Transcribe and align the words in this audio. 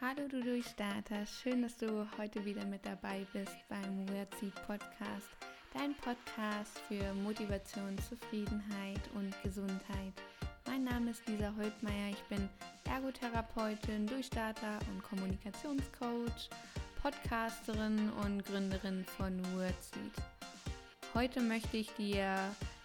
Hallo 0.00 0.28
du 0.28 0.40
Durchstarter, 0.40 1.26
schön, 1.26 1.62
dass 1.62 1.76
du 1.76 2.06
heute 2.16 2.44
wieder 2.44 2.64
mit 2.64 2.86
dabei 2.86 3.26
bist 3.32 3.56
beim 3.68 4.08
WordSeed 4.08 4.54
Podcast, 4.64 5.26
dein 5.74 5.92
Podcast 5.96 6.78
für 6.86 7.12
Motivation, 7.14 7.98
Zufriedenheit 8.08 9.00
und 9.16 9.34
Gesundheit. 9.42 10.12
Mein 10.68 10.84
Name 10.84 11.10
ist 11.10 11.26
Lisa 11.26 11.52
Holtmeier, 11.56 12.10
ich 12.12 12.22
bin 12.28 12.48
Ergotherapeutin, 12.84 14.06
Durchstarter 14.06 14.78
und 14.88 15.02
Kommunikationscoach, 15.02 16.48
Podcasterin 17.02 18.08
und 18.24 18.44
Gründerin 18.44 19.04
von 19.16 19.36
WordSeed. 19.56 20.12
Heute 21.12 21.40
möchte 21.40 21.76
ich 21.76 21.90
dir 21.94 22.36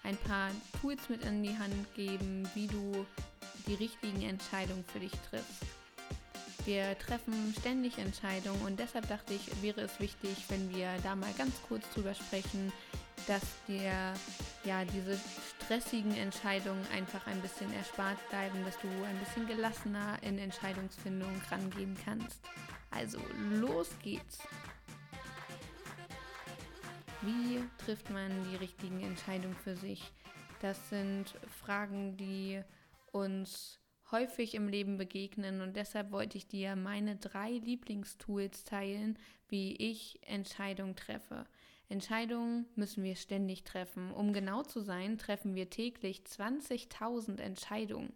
ein 0.01 0.17
paar 0.17 0.49
Tools 0.81 1.07
mit 1.09 1.23
in 1.25 1.43
die 1.43 1.55
Hand 1.55 1.93
geben, 1.93 2.49
wie 2.55 2.65
du 2.65 3.05
die 3.67 3.75
richtigen 3.75 4.23
Entscheidungen 4.23 4.83
für 4.85 4.99
dich 4.99 5.13
triffst. 5.29 5.72
Wir 6.65 6.97
treffen 6.97 7.53
ständig 7.59 7.97
Entscheidungen 7.97 8.61
und 8.61 8.79
deshalb 8.79 9.07
dachte 9.09 9.33
ich, 9.33 9.61
wäre 9.61 9.81
es 9.81 9.99
wichtig, 9.99 10.45
wenn 10.47 10.73
wir 10.73 10.87
da 11.03 11.13
mal 11.13 11.33
ganz 11.37 11.61
kurz 11.67 11.83
drüber 11.93 12.13
sprechen, 12.13 12.71
dass 13.27 13.43
dir 13.67 14.13
ja 14.63 14.85
diese 14.85 15.19
stressigen 15.59 16.15
Entscheidungen 16.15 16.85
einfach 16.93 17.27
ein 17.27 17.41
bisschen 17.41 17.71
erspart 17.73 18.17
bleiben, 18.29 18.63
dass 18.63 18.79
du 18.79 18.87
ein 18.87 19.19
bisschen 19.19 19.45
gelassener 19.45 20.17
in 20.23 20.37
Entscheidungsfindung 20.37 21.33
rangehen 21.51 21.97
kannst. 22.05 22.39
Also 22.91 23.19
los 23.59 23.89
geht's! 24.01 24.39
Wie 27.23 27.61
trifft 27.83 28.09
man 28.09 28.31
die 28.49 28.55
richtigen 28.55 29.01
Entscheidungen 29.01 29.55
für 29.55 29.75
sich? 29.75 30.11
Das 30.61 30.89
sind 30.89 31.35
Fragen, 31.61 32.15
die 32.15 32.61
uns 33.11 33.79
häufig 34.13 34.55
im 34.55 34.69
Leben 34.69 34.97
begegnen 34.97 35.59
und 35.59 35.75
deshalb 35.75 36.11
wollte 36.11 36.37
ich 36.37 36.47
dir 36.47 36.77
meine 36.77 37.17
drei 37.17 37.51
Lieblingstools 37.51 38.63
teilen, 38.63 39.19
wie 39.49 39.75
ich 39.75 40.19
Entscheidungen 40.21 40.95
treffe. 40.95 41.45
Entscheidungen 41.89 42.65
müssen 42.75 43.03
wir 43.03 43.15
ständig 43.15 43.63
treffen. 43.63 44.11
Um 44.11 44.31
genau 44.31 44.63
zu 44.63 44.81
sein, 44.81 45.17
treffen 45.17 45.55
wir 45.55 45.69
täglich 45.69 46.21
20.000 46.21 47.39
Entscheidungen. 47.39 48.13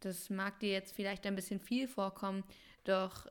Das 0.00 0.30
mag 0.30 0.60
dir 0.60 0.70
jetzt 0.70 0.92
vielleicht 0.94 1.26
ein 1.26 1.36
bisschen 1.36 1.60
viel 1.60 1.88
vorkommen, 1.88 2.44
doch 2.84 3.26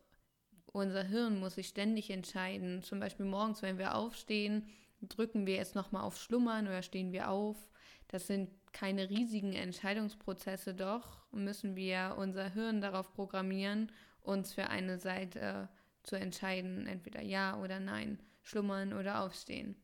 unser 0.71 1.03
Hirn 1.03 1.39
muss 1.39 1.55
sich 1.55 1.67
ständig 1.67 2.09
entscheiden. 2.09 2.83
Zum 2.83 2.99
Beispiel 2.99 3.25
morgens, 3.25 3.61
wenn 3.61 3.77
wir 3.77 3.95
aufstehen, 3.95 4.67
drücken 5.01 5.45
wir 5.47 5.55
jetzt 5.55 5.75
nochmal 5.75 6.03
auf 6.03 6.19
Schlummern 6.19 6.67
oder 6.67 6.81
stehen 6.81 7.11
wir 7.11 7.29
auf. 7.29 7.68
Das 8.09 8.27
sind 8.27 8.49
keine 8.73 9.09
riesigen 9.09 9.53
Entscheidungsprozesse, 9.53 10.73
doch 10.73 11.31
müssen 11.31 11.75
wir 11.75 12.15
unser 12.17 12.49
Hirn 12.49 12.81
darauf 12.81 13.13
programmieren, 13.13 13.91
uns 14.21 14.53
für 14.53 14.69
eine 14.69 14.99
Seite 14.99 15.69
zu 16.03 16.15
entscheiden, 16.15 16.87
entweder 16.87 17.21
ja 17.21 17.59
oder 17.61 17.79
nein, 17.79 18.19
schlummern 18.41 18.93
oder 18.93 19.21
aufstehen. 19.21 19.75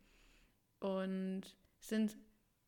Und 0.79 1.43
es 1.79 1.89
sind 1.89 2.17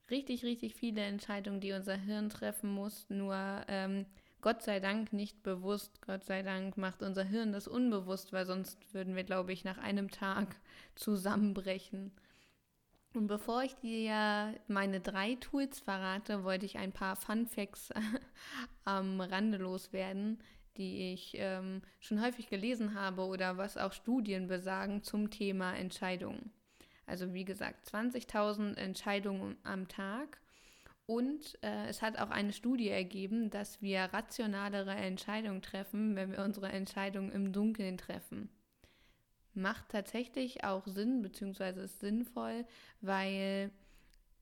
richtig, 0.10 0.44
richtig 0.44 0.76
viele 0.76 1.02
Entscheidungen, 1.02 1.60
die 1.60 1.74
unser 1.74 1.96
Hirn 1.96 2.30
treffen 2.30 2.72
muss, 2.72 3.10
nur 3.10 3.36
ähm, 3.68 4.06
Gott 4.42 4.62
sei 4.62 4.80
Dank 4.80 5.14
nicht 5.14 5.44
bewusst. 5.44 6.02
Gott 6.02 6.24
sei 6.24 6.44
Dank 6.44 6.78
macht 6.78 7.02
unser 7.02 7.24
Hirn 7.24 7.52
das 7.52 7.68
unbewusst, 7.68 8.32
weil 8.34 8.46
sonst 8.46 8.94
würden 8.94 9.16
wir, 9.16 9.24
glaube 9.24 9.52
ich, 9.52 9.64
nach 9.64 9.78
einem 9.78 10.12
Tag 10.12 10.56
zusammenbrechen. 10.96 12.12
Und 13.18 13.26
bevor 13.26 13.64
ich 13.64 13.74
dir 13.78 14.54
meine 14.68 15.00
drei 15.00 15.36
Tools 15.42 15.80
verrate, 15.80 16.44
wollte 16.44 16.68
ich 16.68 16.78
ein 16.78 16.92
paar 16.92 17.16
Fun 17.16 17.48
Facts 17.48 17.90
am 18.86 19.20
Rande 19.20 19.58
loswerden, 19.58 20.38
die 20.78 21.14
ich 21.14 21.34
ähm, 21.36 21.82
schon 22.00 22.22
häufig 22.22 22.48
gelesen 22.48 22.94
habe 22.94 23.24
oder 23.24 23.58
was 23.58 23.76
auch 23.76 23.92
Studien 23.92 24.48
besagen 24.48 25.02
zum 25.02 25.32
Thema 25.32 25.76
Entscheidungen. 25.76 26.52
Also 27.08 27.34
wie 27.34 27.44
gesagt, 27.44 27.90
20.000 27.92 28.76
Entscheidungen 28.76 29.58
am 29.64 29.88
Tag. 29.88 30.40
Und 31.08 31.58
äh, 31.64 31.88
es 31.88 32.04
hat 32.04 32.20
auch 32.20 32.30
eine 32.30 32.54
Studie 32.54 32.90
ergeben, 32.90 33.50
dass 33.50 33.82
wir 33.82 34.02
rationalere 34.02 34.94
Entscheidungen 34.94 35.64
treffen, 35.64 36.16
wenn 36.16 36.34
wir 36.34 36.44
unsere 36.44 36.70
Entscheidungen 36.70 37.32
im 37.32 37.52
Dunkeln 37.52 37.98
treffen 37.98 38.52
macht 39.58 39.90
tatsächlich 39.90 40.64
auch 40.64 40.86
Sinn, 40.88 41.22
beziehungsweise 41.22 41.82
ist 41.82 42.00
sinnvoll, 42.00 42.66
weil 43.02 43.72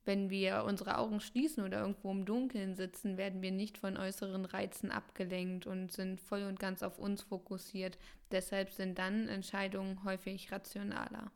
wenn 0.06 0.30
wir 0.30 0.64
unsere 0.64 0.98
Augen 0.98 1.20
schließen 1.20 1.64
oder 1.64 1.80
irgendwo 1.80 2.12
im 2.12 2.24
Dunkeln 2.24 2.76
sitzen, 2.76 3.16
werden 3.16 3.42
wir 3.42 3.50
nicht 3.50 3.76
von 3.76 3.96
äußeren 3.96 4.44
Reizen 4.44 4.92
abgelenkt 4.92 5.66
und 5.66 5.92
sind 5.92 6.20
voll 6.20 6.44
und 6.44 6.60
ganz 6.60 6.84
auf 6.84 6.98
uns 6.98 7.22
fokussiert. 7.22 7.98
Deshalb 8.30 8.72
sind 8.72 8.98
dann 8.98 9.28
Entscheidungen 9.28 10.04
häufig 10.04 10.52
rationaler. 10.52 11.32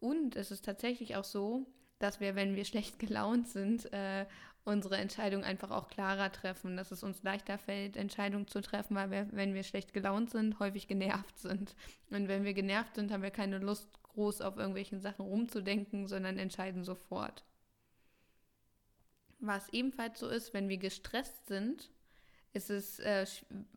Und 0.00 0.36
es 0.36 0.50
ist 0.50 0.66
tatsächlich 0.66 1.16
auch 1.16 1.24
so, 1.24 1.66
dass 1.98 2.20
wir, 2.20 2.34
wenn 2.34 2.56
wir 2.56 2.64
schlecht 2.66 2.98
gelaunt 2.98 3.48
sind, 3.48 3.90
äh, 3.92 4.26
unsere 4.64 4.96
Entscheidung 4.96 5.44
einfach 5.44 5.70
auch 5.70 5.88
klarer 5.88 6.32
treffen, 6.32 6.76
dass 6.76 6.90
es 6.90 7.02
uns 7.02 7.22
leichter 7.22 7.58
fällt, 7.58 7.96
Entscheidungen 7.96 8.48
zu 8.48 8.62
treffen, 8.62 8.96
weil 8.96 9.10
wir, 9.10 9.28
wenn 9.32 9.54
wir 9.54 9.62
schlecht 9.62 9.92
gelaunt 9.92 10.30
sind, 10.30 10.58
häufig 10.58 10.88
genervt 10.88 11.38
sind. 11.38 11.76
Und 12.10 12.28
wenn 12.28 12.44
wir 12.44 12.54
genervt 12.54 12.94
sind, 12.94 13.12
haben 13.12 13.22
wir 13.22 13.30
keine 13.30 13.58
Lust, 13.58 13.88
groß 14.14 14.40
auf 14.40 14.56
irgendwelchen 14.56 15.00
Sachen 15.00 15.26
rumzudenken, 15.26 16.06
sondern 16.06 16.38
entscheiden 16.38 16.84
sofort. 16.84 17.44
Was 19.40 19.68
ebenfalls 19.70 20.20
so 20.20 20.28
ist, 20.28 20.54
wenn 20.54 20.68
wir 20.68 20.78
gestresst 20.78 21.46
sind, 21.46 21.90
ist 22.54 22.70
es 22.70 23.00
äh, 23.00 23.26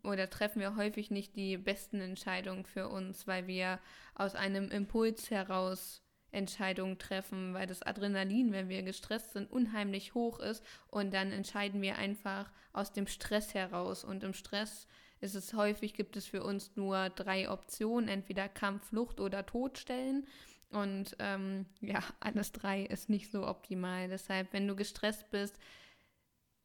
oder 0.03 0.29
treffen 0.29 0.59
wir 0.61 0.75
häufig 0.75 1.09
nicht 1.09 1.35
die 1.35 1.57
besten 1.57 1.99
Entscheidungen 1.99 2.63
für 2.63 2.87
uns, 2.87 3.25
weil 3.27 3.47
wir 3.47 3.79
aus 4.13 4.35
einem 4.35 4.69
Impuls 4.69 5.31
heraus 5.31 6.03
Entscheidungen 6.31 6.97
treffen, 6.97 7.53
weil 7.53 7.67
das 7.67 7.81
Adrenalin, 7.81 8.51
wenn 8.51 8.69
wir 8.69 8.83
gestresst 8.83 9.33
sind, 9.33 9.51
unheimlich 9.51 10.13
hoch 10.13 10.39
ist 10.39 10.63
und 10.87 11.13
dann 11.13 11.31
entscheiden 11.31 11.81
wir 11.81 11.97
einfach 11.97 12.51
aus 12.73 12.91
dem 12.91 13.07
Stress 13.07 13.53
heraus 13.53 14.03
und 14.03 14.23
im 14.23 14.33
Stress 14.33 14.87
ist 15.19 15.35
es 15.35 15.53
häufig, 15.53 15.93
gibt 15.93 16.15
es 16.15 16.27
für 16.27 16.43
uns 16.43 16.75
nur 16.75 17.09
drei 17.09 17.49
Optionen, 17.49 18.07
entweder 18.07 18.47
Kampf, 18.49 18.89
Flucht 18.89 19.19
oder 19.19 19.45
Todstellen 19.45 20.27
und 20.69 21.15
ähm, 21.19 21.65
ja, 21.79 21.99
alles 22.19 22.51
drei 22.51 22.83
ist 22.83 23.09
nicht 23.09 23.31
so 23.31 23.47
optimal. 23.47 24.09
Deshalb, 24.09 24.51
wenn 24.53 24.67
du 24.67 24.75
gestresst 24.75 25.29
bist, 25.31 25.57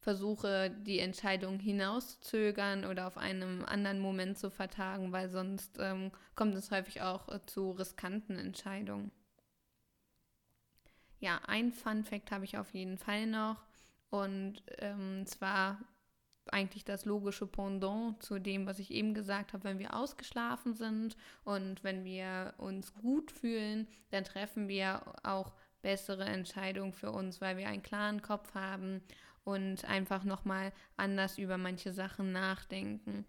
versuche 0.03 0.69
die 0.69 0.99
Entscheidung 0.99 1.59
hinauszuzögern 1.59 2.85
oder 2.85 3.07
auf 3.07 3.17
einem 3.17 3.63
anderen 3.63 3.99
Moment 3.99 4.37
zu 4.37 4.49
vertagen, 4.49 5.13
weil 5.13 5.29
sonst 5.29 5.77
ähm, 5.79 6.11
kommt 6.35 6.55
es 6.55 6.71
häufig 6.71 7.01
auch 7.01 7.29
äh, 7.29 7.39
zu 7.45 7.71
riskanten 7.71 8.37
Entscheidungen. 8.37 9.11
Ja, 11.23 11.39
ein 11.47 11.71
Fun 11.71 12.03
Fact 12.03 12.31
habe 12.31 12.43
ich 12.43 12.57
auf 12.57 12.73
jeden 12.73 12.97
Fall 12.97 13.27
noch. 13.27 13.55
Und 14.09 14.61
ähm, 14.79 15.25
zwar 15.25 15.79
eigentlich 16.47 16.83
das 16.83 17.05
logische 17.05 17.47
Pendant 17.47 18.21
zu 18.21 18.39
dem, 18.39 18.65
was 18.65 18.77
ich 18.77 18.91
eben 18.91 19.13
gesagt 19.13 19.53
habe, 19.53 19.63
wenn 19.63 19.79
wir 19.79 19.95
ausgeschlafen 19.95 20.73
sind 20.73 21.15
und 21.45 21.81
wenn 21.81 22.03
wir 22.03 22.53
uns 22.57 22.93
gut 22.95 23.31
fühlen, 23.31 23.87
dann 24.09 24.25
treffen 24.25 24.67
wir 24.67 25.01
auch 25.23 25.53
bessere 25.81 26.25
Entscheidungen 26.25 26.91
für 26.91 27.13
uns, 27.13 27.39
weil 27.39 27.55
wir 27.55 27.69
einen 27.69 27.83
klaren 27.83 28.21
Kopf 28.21 28.53
haben 28.53 29.01
und 29.45 29.85
einfach 29.85 30.25
nochmal 30.25 30.73
anders 30.97 31.37
über 31.37 31.57
manche 31.57 31.93
Sachen 31.93 32.33
nachdenken. 32.33 33.25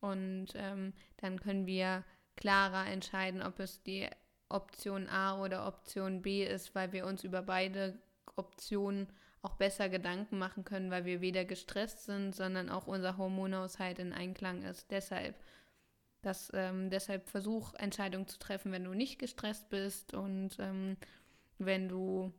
Und 0.00 0.48
ähm, 0.54 0.92
dann 1.16 1.40
können 1.40 1.64
wir 1.64 2.04
klarer 2.36 2.86
entscheiden, 2.88 3.40
ob 3.40 3.58
es 3.58 3.82
die 3.82 4.06
Option 4.48 5.08
A 5.08 5.40
oder 5.40 5.66
Option 5.66 6.22
B 6.22 6.44
ist, 6.44 6.74
weil 6.74 6.92
wir 6.92 7.06
uns 7.06 7.24
über 7.24 7.42
beide 7.42 7.98
Optionen 8.36 9.08
auch 9.42 9.54
besser 9.54 9.88
Gedanken 9.88 10.38
machen 10.38 10.64
können, 10.64 10.90
weil 10.90 11.04
wir 11.04 11.20
weder 11.20 11.44
gestresst 11.44 12.04
sind, 12.04 12.34
sondern 12.34 12.70
auch 12.70 12.86
unser 12.86 13.16
Hormonhaushalt 13.16 13.98
in 13.98 14.12
Einklang 14.12 14.62
ist. 14.62 14.90
Deshalb, 14.90 15.36
das, 16.22 16.50
ähm, 16.54 16.90
deshalb 16.90 17.28
versuch 17.28 17.74
Entscheidungen 17.74 18.26
zu 18.26 18.38
treffen, 18.38 18.72
wenn 18.72 18.84
du 18.84 18.94
nicht 18.94 19.18
gestresst 19.18 19.68
bist 19.68 20.14
und 20.14 20.56
ähm, 20.58 20.96
wenn 21.58 21.88
du 21.88 22.32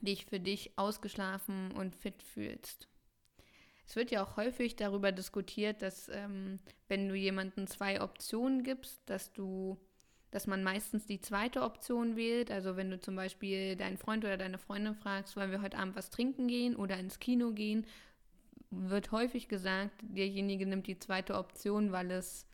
dich 0.00 0.26
für 0.26 0.40
dich 0.40 0.72
ausgeschlafen 0.76 1.72
und 1.72 1.96
fit 1.96 2.22
fühlst. 2.22 2.88
Es 3.86 3.96
wird 3.96 4.10
ja 4.10 4.22
auch 4.22 4.36
häufig 4.36 4.76
darüber 4.76 5.12
diskutiert, 5.12 5.80
dass 5.80 6.10
ähm, 6.10 6.58
wenn 6.88 7.08
du 7.08 7.14
jemandem 7.14 7.66
zwei 7.66 8.02
Optionen 8.02 8.62
gibst, 8.62 9.00
dass 9.06 9.32
du 9.32 9.78
dass 10.30 10.46
man 10.46 10.62
meistens 10.62 11.06
die 11.06 11.20
zweite 11.20 11.62
Option 11.62 12.16
wählt. 12.16 12.50
Also 12.50 12.76
wenn 12.76 12.90
du 12.90 13.00
zum 13.00 13.16
Beispiel 13.16 13.76
deinen 13.76 13.96
Freund 13.96 14.24
oder 14.24 14.36
deine 14.36 14.58
Freundin 14.58 14.94
fragst, 14.94 15.36
wollen 15.36 15.50
wir 15.50 15.62
heute 15.62 15.78
Abend 15.78 15.96
was 15.96 16.10
trinken 16.10 16.48
gehen 16.48 16.76
oder 16.76 16.98
ins 16.98 17.18
Kino 17.18 17.52
gehen, 17.52 17.86
wird 18.70 19.12
häufig 19.12 19.48
gesagt, 19.48 19.92
derjenige 20.02 20.66
nimmt 20.66 20.86
die 20.86 20.98
zweite 20.98 21.34
Option, 21.34 21.92
weil 21.92 22.10
es 22.10 22.46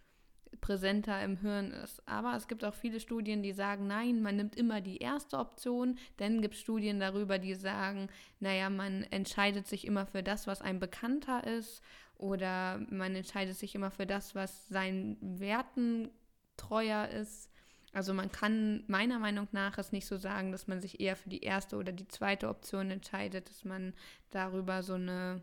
präsenter 0.61 1.23
im 1.23 1.37
Hirn 1.37 1.73
ist. 1.73 2.07
Aber 2.09 2.37
es 2.37 2.49
gibt 2.49 2.65
auch 2.65 2.75
viele 2.75 3.01
Studien, 3.01 3.43
die 3.43 3.53
sagen, 3.53 3.87
nein, 3.87 4.23
man 4.23 4.37
nimmt 4.37 4.57
immer 4.57 4.81
die 4.81 4.99
erste 4.99 5.39
Option. 5.39 5.99
Dann 6.17 6.43
gibt 6.43 6.55
es 6.55 6.61
Studien 6.61 7.01
darüber, 7.01 7.39
die 7.39 7.55
sagen, 7.55 8.09
naja, 8.41 8.71
man 8.71 9.03
entscheidet 9.05 9.67
sich 9.67 9.87
immer 9.87 10.07
für 10.07 10.23
das, 10.23 10.47
was 10.47 10.63
einem 10.63 10.81
bekannter 10.81 11.45
ist 11.45 11.83
oder 12.17 12.81
man 12.91 13.15
entscheidet 13.17 13.57
sich 13.57 13.75
immer 13.75 13.91
für 13.91 14.07
das, 14.07 14.35
was 14.35 14.69
seinen 14.69 15.19
Werten 15.41 16.11
treuer 16.57 17.09
ist. 17.09 17.51
Also 17.95 18.13
man 18.13 18.33
kann 18.33 18.83
meiner 18.89 19.21
Meinung 19.21 19.47
nach 19.53 19.79
es 19.79 19.93
nicht 19.93 20.07
so 20.07 20.17
sagen, 20.17 20.51
dass 20.51 20.67
man 20.67 20.81
sich 20.81 21.01
eher 21.01 21.15
für 21.15 21.29
die 21.29 21.43
erste 21.43 21.77
oder 21.77 21.93
die 21.93 22.09
zweite 22.09 22.49
Option 22.49 22.91
entscheidet, 22.91 23.49
dass 23.49 23.65
man 23.65 23.95
darüber 24.31 24.83
so 24.83 24.95
eine, 24.95 25.41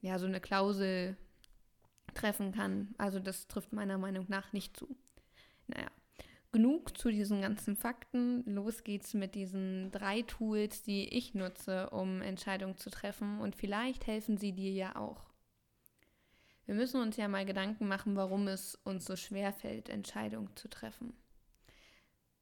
ja, 0.00 0.18
so 0.18 0.26
eine 0.26 0.40
Klausel 0.40 1.16
treffen 2.12 2.50
kann. 2.50 2.92
Also 2.98 3.20
das 3.20 3.46
trifft 3.46 3.72
meiner 3.72 3.98
Meinung 3.98 4.26
nach 4.28 4.52
nicht 4.52 4.76
zu. 4.76 4.96
Naja, 5.68 5.86
genug 6.50 6.98
zu 6.98 7.10
diesen 7.10 7.40
ganzen 7.40 7.76
Fakten. 7.76 8.42
Los 8.52 8.82
geht's 8.82 9.14
mit 9.14 9.36
diesen 9.36 9.92
drei 9.92 10.22
Tools, 10.22 10.82
die 10.82 11.08
ich 11.08 11.34
nutze, 11.34 11.88
um 11.90 12.20
Entscheidungen 12.20 12.78
zu 12.78 12.90
treffen. 12.90 13.38
Und 13.38 13.54
vielleicht 13.54 14.08
helfen 14.08 14.38
sie 14.38 14.52
dir 14.52 14.72
ja 14.72 14.96
auch. 14.96 15.30
Wir 16.66 16.74
müssen 16.74 17.00
uns 17.00 17.16
ja 17.16 17.28
mal 17.28 17.46
Gedanken 17.46 17.86
machen, 17.86 18.16
warum 18.16 18.48
es 18.48 18.74
uns 18.84 19.04
so 19.04 19.14
schwer 19.14 19.52
fällt, 19.52 19.88
Entscheidungen 19.88 20.50
zu 20.56 20.68
treffen. 20.68 21.14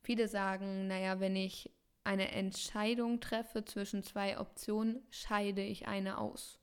Viele 0.02 0.28
sagen, 0.28 0.88
naja, 0.88 1.20
wenn 1.20 1.36
ich 1.36 1.70
eine 2.04 2.32
Entscheidung 2.32 3.20
treffe 3.20 3.64
zwischen 3.64 4.02
zwei 4.02 4.38
Optionen, 4.38 5.02
scheide 5.10 5.62
ich 5.62 5.86
eine 5.86 6.18
aus. 6.18 6.58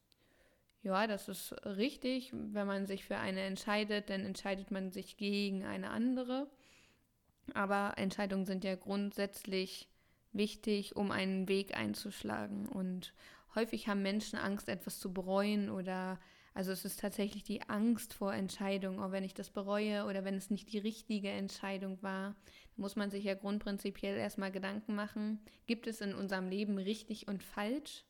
Ja, 0.82 1.08
das 1.08 1.28
ist 1.28 1.54
richtig. 1.66 2.32
Wenn 2.34 2.68
man 2.68 2.86
sich 2.86 3.06
für 3.06 3.18
eine 3.18 3.42
entscheidet, 3.42 4.10
dann 4.10 4.26
entscheidet 4.26 4.72
man 4.72 4.92
sich 4.92 5.18
gegen 5.18 5.66
eine 5.66 5.90
andere. 5.90 6.50
Aber 7.54 7.94
Entscheidungen 7.98 8.46
sind 8.46 8.64
ja 8.64 8.76
grundsätzlich 8.76 9.90
wichtig, 10.32 10.96
um 10.96 11.12
einen 11.12 11.48
Weg 11.48 11.76
einzuschlagen. 11.76 12.68
Und 12.68 13.14
häufig 13.56 13.88
haben 13.88 14.02
Menschen 14.02 14.38
Angst, 14.38 14.70
etwas 14.70 15.00
zu 15.00 15.14
bereuen 15.14 15.70
oder 15.70 16.20
also 16.54 16.72
es 16.72 16.84
ist 16.84 17.00
tatsächlich 17.00 17.44
die 17.44 17.62
Angst 17.70 18.14
vor 18.14 18.34
Entscheidungen, 18.34 19.00
auch 19.00 19.12
wenn 19.12 19.24
ich 19.24 19.34
das 19.34 19.50
bereue 19.50 20.06
oder 20.06 20.26
wenn 20.26 20.36
es 20.36 20.50
nicht 20.50 20.74
die 20.74 20.80
richtige 20.80 21.30
Entscheidung 21.30 22.02
war, 22.02 22.36
muss 22.80 22.96
man 22.96 23.12
sich 23.12 23.26
ja 23.26 23.36
grundprinzipiell 23.36 24.18
erstmal 24.18 24.52
Gedanken 24.52 24.96
machen, 24.96 25.40
gibt 25.68 25.86
es 25.86 26.02
in 26.02 26.16
unserem 26.16 26.48
Leben 26.50 26.78
richtig 26.78 27.28
und 27.28 27.44
falsch? 27.44 28.06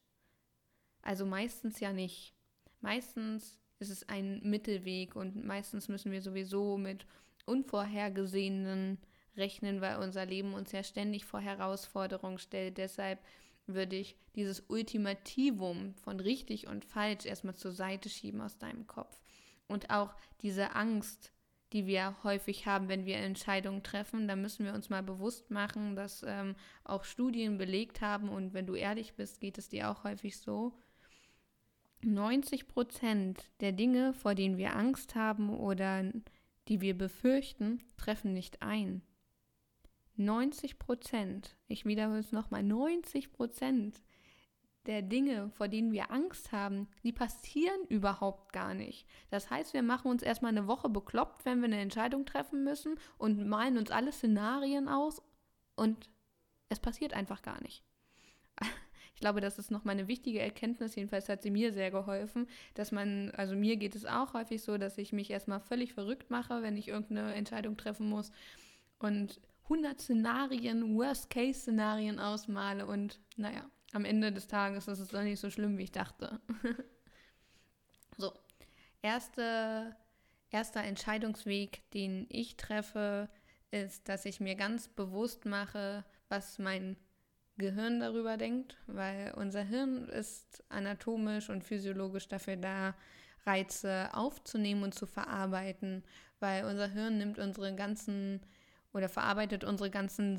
Also 1.01 1.25
meistens 1.25 1.79
ja 1.79 1.91
nicht. 1.91 2.33
Meistens 2.81 3.59
ist 3.79 3.89
es 3.89 4.07
ein 4.07 4.41
Mittelweg 4.43 5.15
und 5.15 5.43
meistens 5.43 5.87
müssen 5.87 6.11
wir 6.11 6.21
sowieso 6.21 6.77
mit 6.77 7.05
Unvorhergesehenen 7.45 8.99
rechnen, 9.35 9.81
weil 9.81 9.97
unser 9.97 10.25
Leben 10.25 10.53
uns 10.53 10.71
ja 10.71 10.83
ständig 10.83 11.25
vor 11.25 11.39
Herausforderungen 11.39 12.37
stellt. 12.37 12.77
Deshalb 12.77 13.19
würde 13.65 13.95
ich 13.95 14.17
dieses 14.35 14.63
Ultimativum 14.67 15.95
von 15.95 16.19
richtig 16.19 16.67
und 16.67 16.85
falsch 16.85 17.25
erstmal 17.25 17.55
zur 17.55 17.71
Seite 17.71 18.09
schieben 18.09 18.41
aus 18.41 18.57
deinem 18.57 18.87
Kopf. 18.87 19.19
Und 19.67 19.89
auch 19.89 20.13
diese 20.41 20.75
Angst, 20.75 21.31
die 21.73 21.85
wir 21.85 22.15
häufig 22.23 22.65
haben, 22.65 22.87
wenn 22.87 23.05
wir 23.05 23.17
Entscheidungen 23.17 23.83
treffen, 23.83 24.27
da 24.27 24.35
müssen 24.35 24.65
wir 24.65 24.73
uns 24.73 24.89
mal 24.89 25.03
bewusst 25.03 25.51
machen, 25.51 25.95
dass 25.95 26.23
ähm, 26.27 26.55
auch 26.83 27.03
Studien 27.03 27.57
belegt 27.57 28.01
haben 28.01 28.29
und 28.29 28.53
wenn 28.53 28.65
du 28.65 28.75
ehrlich 28.75 29.13
bist, 29.13 29.39
geht 29.39 29.57
es 29.57 29.69
dir 29.69 29.89
auch 29.89 30.03
häufig 30.03 30.37
so. 30.37 30.73
90 32.01 32.67
Prozent 32.67 33.49
der 33.59 33.73
Dinge, 33.73 34.13
vor 34.13 34.33
denen 34.33 34.57
wir 34.57 34.75
Angst 34.75 35.15
haben 35.15 35.49
oder 35.49 36.11
die 36.67 36.81
wir 36.81 36.97
befürchten, 36.97 37.81
treffen 37.97 38.33
nicht 38.33 38.61
ein. 38.61 39.01
90 40.15 40.79
Prozent, 40.79 41.55
ich 41.67 41.85
wiederhole 41.85 42.19
es 42.19 42.31
nochmal, 42.31 42.63
90 42.63 43.31
Prozent 43.31 44.01
der 44.89 45.03
Dinge, 45.03 45.51
vor 45.51 45.67
denen 45.67 45.91
wir 45.91 46.09
Angst 46.09 46.51
haben, 46.51 46.87
die 47.03 47.13
passieren 47.13 47.85
überhaupt 47.89 48.51
gar 48.51 48.73
nicht. 48.73 49.05
Das 49.29 49.51
heißt, 49.51 49.75
wir 49.75 49.83
machen 49.83 50.09
uns 50.09 50.23
erstmal 50.23 50.49
eine 50.49 50.65
Woche 50.65 50.89
bekloppt, 50.89 51.45
wenn 51.45 51.59
wir 51.59 51.65
eine 51.65 51.79
Entscheidung 51.79 52.25
treffen 52.25 52.63
müssen 52.63 52.97
und 53.19 53.47
malen 53.47 53.77
uns 53.77 53.91
alle 53.91 54.11
Szenarien 54.11 54.89
aus 54.89 55.21
und 55.75 56.09
es 56.69 56.79
passiert 56.79 57.13
einfach 57.13 57.41
gar 57.41 57.61
nicht. 57.61 57.83
Ich 59.15 59.21
glaube, 59.21 59.41
das 59.41 59.59
ist 59.59 59.69
nochmal 59.69 59.95
eine 59.95 60.07
wichtige 60.07 60.39
Erkenntnis, 60.39 60.95
jedenfalls 60.95 61.27
hat 61.27 61.41
sie 61.41 61.51
mir 61.51 61.73
sehr 61.73 61.91
geholfen, 61.91 62.47
dass 62.75 62.93
man, 62.93 63.31
also 63.31 63.53
mir 63.53 63.75
geht 63.75 63.93
es 63.93 64.05
auch 64.05 64.33
häufig 64.33 64.61
so, 64.63 64.77
dass 64.77 64.97
ich 64.97 65.11
mich 65.11 65.29
erstmal 65.29 65.59
völlig 65.59 65.93
verrückt 65.93 66.29
mache, 66.29 66.61
wenn 66.61 66.77
ich 66.77 66.87
irgendeine 66.87 67.33
Entscheidung 67.33 67.75
treffen 67.75 68.07
muss 68.07 68.31
und 68.97 69.41
100 69.63 69.99
Szenarien, 69.99 70.95
Worst-Case-Szenarien 70.95 72.17
ausmale 72.17 72.85
und 72.85 73.19
naja, 73.35 73.69
am 73.93 74.05
Ende 74.05 74.31
des 74.31 74.47
Tages 74.47 74.87
ist 74.87 74.99
es 74.99 75.09
doch 75.09 75.23
nicht 75.23 75.39
so 75.39 75.49
schlimm, 75.49 75.77
wie 75.77 75.83
ich 75.83 75.91
dachte. 75.91 76.39
so, 78.17 78.33
erste, 79.01 79.95
erster 80.51 80.83
Entscheidungsweg, 80.83 81.89
den 81.91 82.27
ich 82.29 82.57
treffe, 82.57 83.29
ist, 83.71 84.07
dass 84.09 84.25
ich 84.25 84.39
mir 84.39 84.55
ganz 84.55 84.87
bewusst 84.87 85.45
mache, 85.45 86.05
was 86.27 86.59
mein 86.59 86.97
Gehirn 87.57 87.99
darüber 87.99 88.37
denkt, 88.37 88.77
weil 88.87 89.33
unser 89.35 89.63
Hirn 89.63 90.07
ist 90.09 90.63
anatomisch 90.69 91.49
und 91.49 91.63
physiologisch 91.63 92.27
dafür 92.27 92.55
da, 92.55 92.95
Reize 93.45 94.09
aufzunehmen 94.13 94.83
und 94.83 94.93
zu 94.93 95.05
verarbeiten, 95.05 96.03
weil 96.39 96.65
unser 96.65 96.87
Hirn 96.87 97.17
nimmt 97.17 97.39
unsere 97.39 97.75
ganzen 97.75 98.41
oder 98.93 99.09
verarbeitet 99.09 99.63
unsere 99.63 99.89
ganzen 99.89 100.37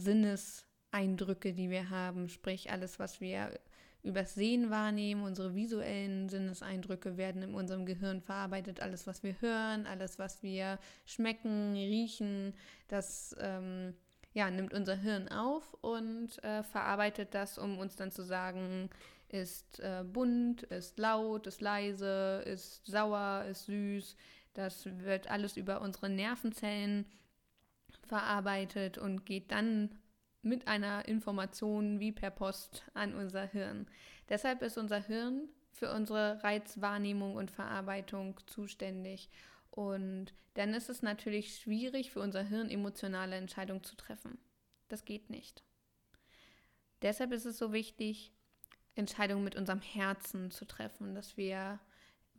Sinneseindrücke, 0.91 1.53
die 1.53 1.71
wir 1.71 1.91
haben, 1.91 2.29
sprich 2.29 2.71
alles, 2.71 2.99
was 2.99 3.21
wir 3.21 3.59
übers 4.03 4.35
Sehen 4.35 4.71
wahrnehmen, 4.71 5.23
unsere 5.23 5.55
visuellen 5.55 6.29
Sinneseindrücke 6.29 7.17
werden 7.17 7.43
in 7.43 7.55
unserem 7.55 7.85
Gehirn 7.85 8.23
verarbeitet, 8.23 8.81
alles, 8.81 9.07
was 9.07 9.23
wir 9.23 9.35
hören, 9.41 9.87
alles, 9.87 10.19
was 10.19 10.43
wir 10.43 10.79
schmecken, 11.05 11.75
riechen, 11.75 12.55
das 12.89 13.37
ähm, 13.39 13.95
ja, 14.33 14.51
nimmt 14.51 14.73
unser 14.73 14.97
Hirn 14.97 15.29
auf 15.29 15.75
und 15.83 16.43
äh, 16.43 16.63
verarbeitet 16.63 17.35
das, 17.35 17.59
um 17.59 17.79
uns 17.79 17.97
dann 17.97 18.11
zu 18.11 18.23
sagen, 18.23 18.89
ist 19.29 19.81
äh, 19.81 20.03
bunt, 20.03 20.63
ist 20.63 20.99
laut, 20.99 21.47
ist 21.47 21.61
leise, 21.61 22.43
ist 22.47 22.87
sauer, 22.87 23.45
ist 23.49 23.67
süß. 23.67 24.17
Das 24.55 24.87
wird 24.87 25.31
alles 25.31 25.57
über 25.57 25.81
unsere 25.81 26.09
Nervenzellen 26.09 27.05
verarbeitet 28.09 28.99
und 28.99 29.25
geht 29.27 29.53
dann 29.53 29.91
mit 30.43 30.69
einer 30.69 31.07
Information 31.07 32.01
wie 32.01 32.13
per 32.13 32.31
Post 32.31 32.85
an 32.95 33.15
unser 33.15 33.45
Hirn. 33.45 33.87
Deshalb 34.29 34.63
ist 34.63 34.79
unser 34.79 35.01
Hirn 35.01 35.49
für 35.73 35.93
unsere 35.93 36.43
Reizwahrnehmung 36.43 37.37
und 37.37 37.51
Verarbeitung 37.51 38.39
zuständig. 38.47 39.29
Und 39.71 40.35
dann 40.55 40.75
ist 40.75 40.89
es 40.89 41.03
natürlich 41.03 41.57
schwierig 41.57 42.11
für 42.11 42.21
unser 42.21 42.43
Hirn 42.43 42.71
emotionale 42.71 43.37
Entscheidungen 43.37 43.85
zu 43.85 43.97
treffen. 43.97 44.39
Das 44.89 45.05
geht 45.05 45.31
nicht. 45.31 45.63
Deshalb 47.03 47.33
ist 47.33 47.47
es 47.47 47.59
so 47.59 47.73
wichtig, 47.73 48.33
Entscheidungen 48.95 49.45
mit 49.45 49.57
unserem 49.57 49.81
Herzen 49.81 50.51
zu 50.51 50.65
treffen, 50.65 51.15
dass 51.15 51.37
wir 51.37 51.79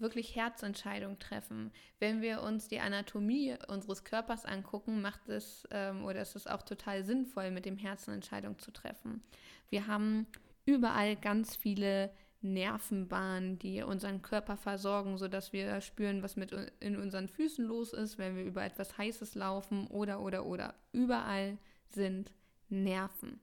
wirklich 0.02 0.36
Herzentscheidungen 0.36 1.20
treffen. 1.20 1.72
Wenn 2.00 2.22
wir 2.22 2.42
uns 2.42 2.68
die 2.68 2.80
Anatomie 2.80 3.56
unseres 3.68 4.04
Körpers 4.04 4.46
angucken, 4.46 5.02
macht 5.02 5.30
es 5.30 5.68
ähm, 5.72 6.04
oder 6.04 6.22
ist 6.22 6.36
es 6.36 6.48
auch 6.48 6.64
total 6.64 7.04
sinnvoll, 7.04 7.52
mit 7.52 7.66
dem 7.66 7.78
Herzen 7.78 8.14
Entscheidungen 8.14 8.60
zu 8.60 8.72
treffen. 8.72 9.24
Wir 9.70 9.88
haben 9.88 10.28
überall 10.66 11.16
ganz 11.16 11.56
viele 11.56 12.12
Nervenbahnen, 12.42 13.60
die 13.60 13.84
unseren 13.84 14.22
Körper 14.22 14.58
versorgen, 14.58 15.18
sodass 15.18 15.54
wir 15.54 15.80
spüren, 15.82 16.24
was 16.24 16.36
mit 16.36 16.52
in 16.80 16.98
unseren 16.98 17.28
Füßen 17.28 17.66
los 17.66 17.94
ist, 17.94 18.18
wenn 18.18 18.36
wir 18.36 18.44
über 18.44 18.64
etwas 18.64 18.98
Heißes 18.98 19.36
laufen 19.36 19.88
oder 19.88 20.22
oder 20.22 20.46
oder. 20.46 20.74
Überall 20.92 21.58
sind 21.88 22.32
Nerven. 22.70 23.40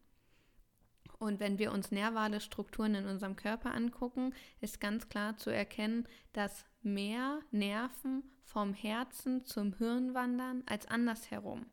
Und 1.19 1.41
wenn 1.41 1.59
wir 1.59 1.73
uns 1.73 1.91
nervale 1.91 2.41
Strukturen 2.41 2.95
in 2.95 3.07
unserem 3.07 3.35
Körper 3.35 3.75
angucken, 3.75 4.35
ist 4.61 4.81
ganz 4.81 5.09
klar 5.09 5.37
zu 5.37 5.51
erkennen, 5.51 6.07
dass 6.33 6.65
mehr 6.83 7.41
Nerven 7.51 8.23
vom 8.45 8.73
Herzen 8.73 9.45
zum 9.45 9.75
Hirn 9.75 10.15
wandern 10.15 10.63
als 10.67 10.87
andersherum. 10.87 11.67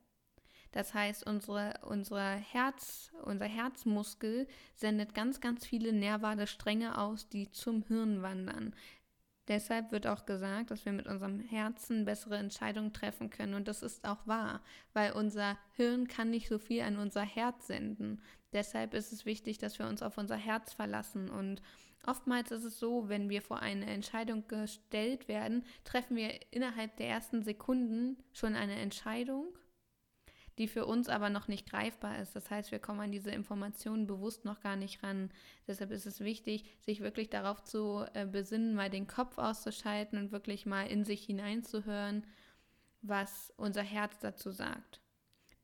Das 0.72 0.94
heißt, 0.94 1.26
unsere, 1.26 1.80
unsere 1.84 2.36
Herz, 2.36 3.12
unser 3.24 3.46
Herzmuskel 3.46 4.46
sendet 4.74 5.14
ganz, 5.14 5.40
ganz 5.40 5.66
viele 5.66 5.94
nervale 5.94 6.48
Stränge 6.48 6.98
aus, 6.98 7.30
die 7.30 7.50
zum 7.52 7.84
Hirn 7.84 8.22
wandern. 8.22 8.76
Deshalb 9.48 9.92
wird 9.92 10.08
auch 10.08 10.26
gesagt, 10.26 10.72
dass 10.72 10.86
wir 10.86 10.92
mit 10.92 11.08
unserem 11.08 11.40
Herzen 11.40 12.04
bessere 12.04 12.38
Entscheidungen 12.38 12.94
treffen 12.94 13.30
können. 13.30 13.54
Und 13.54 13.68
das 13.68 13.84
ist 13.84 14.06
auch 14.06 14.26
wahr, 14.26 14.62
weil 14.92 15.12
unser 15.12 15.58
Hirn 15.74 16.08
kann 16.08 16.32
nicht 16.32 16.50
so 16.50 16.58
viel 16.58 16.82
an 16.82 16.98
unser 16.98 17.22
Herz 17.22 17.68
senden. 17.68 18.22
Deshalb 18.56 18.94
ist 18.94 19.12
es 19.12 19.26
wichtig, 19.26 19.58
dass 19.58 19.78
wir 19.80 19.86
uns 19.86 20.02
auf 20.02 20.18
unser 20.18 20.38
Herz 20.38 20.72
verlassen. 20.72 21.30
Und 21.30 21.62
oftmals 22.08 22.52
ist 22.52 22.64
es 22.64 22.80
so, 22.80 23.10
wenn 23.10 23.30
wir 23.30 23.42
vor 23.42 23.60
eine 23.60 23.86
Entscheidung 23.86 24.48
gestellt 24.48 25.28
werden, 25.28 25.66
treffen 25.84 26.16
wir 26.16 26.40
innerhalb 26.52 26.96
der 26.96 27.10
ersten 27.10 27.44
Sekunden 27.44 28.18
schon 28.32 28.56
eine 28.56 28.80
Entscheidung. 28.80 29.54
die 30.58 30.70
für 30.70 30.86
uns 30.86 31.10
aber 31.10 31.30
noch 31.30 31.50
nicht 31.50 31.70
greifbar 31.70 32.20
ist. 32.20 32.34
Das 32.34 32.50
heißt, 32.50 32.72
wir 32.72 32.80
kommen 32.80 33.02
an 33.02 33.12
diese 33.12 33.32
Informationen 33.32 34.08
bewusst 34.08 34.46
noch 34.46 34.62
gar 34.62 34.78
nicht 34.78 35.04
ran. 35.04 35.30
Deshalb 35.68 35.92
ist 35.92 36.06
es 36.06 36.22
wichtig, 36.22 36.64
sich 36.80 37.02
wirklich 37.02 37.30
darauf 37.30 37.62
zu 37.64 38.06
äh, 38.14 38.26
besinnen, 38.26 38.74
mal 38.74 38.90
den 38.90 39.06
Kopf 39.06 39.38
auszuschalten 39.38 40.18
und 40.18 40.32
wirklich 40.32 40.66
mal 40.66 40.88
in 40.88 41.04
sich 41.04 41.26
hineinzuhören, 41.26 42.26
was 43.02 43.54
unser 43.58 43.84
Herz 43.84 44.18
dazu 44.20 44.52
sagt. 44.52 45.02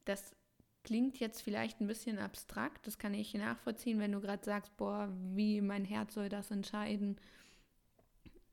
Das 0.04 0.36
klingt 0.84 1.20
jetzt 1.20 1.42
vielleicht 1.42 1.80
ein 1.80 1.88
bisschen 1.88 2.18
abstrakt, 2.18 2.88
das 2.88 2.98
kann 2.98 3.14
ich 3.14 3.34
nachvollziehen, 3.34 4.00
wenn 4.00 4.12
du 4.12 4.22
gerade 4.22 4.44
sagst, 4.44 4.76
boah, 4.78 5.10
wie 5.34 5.62
mein 5.62 5.86
Herz 5.86 6.14
soll 6.14 6.30
das 6.30 6.52
entscheiden. 6.52 7.18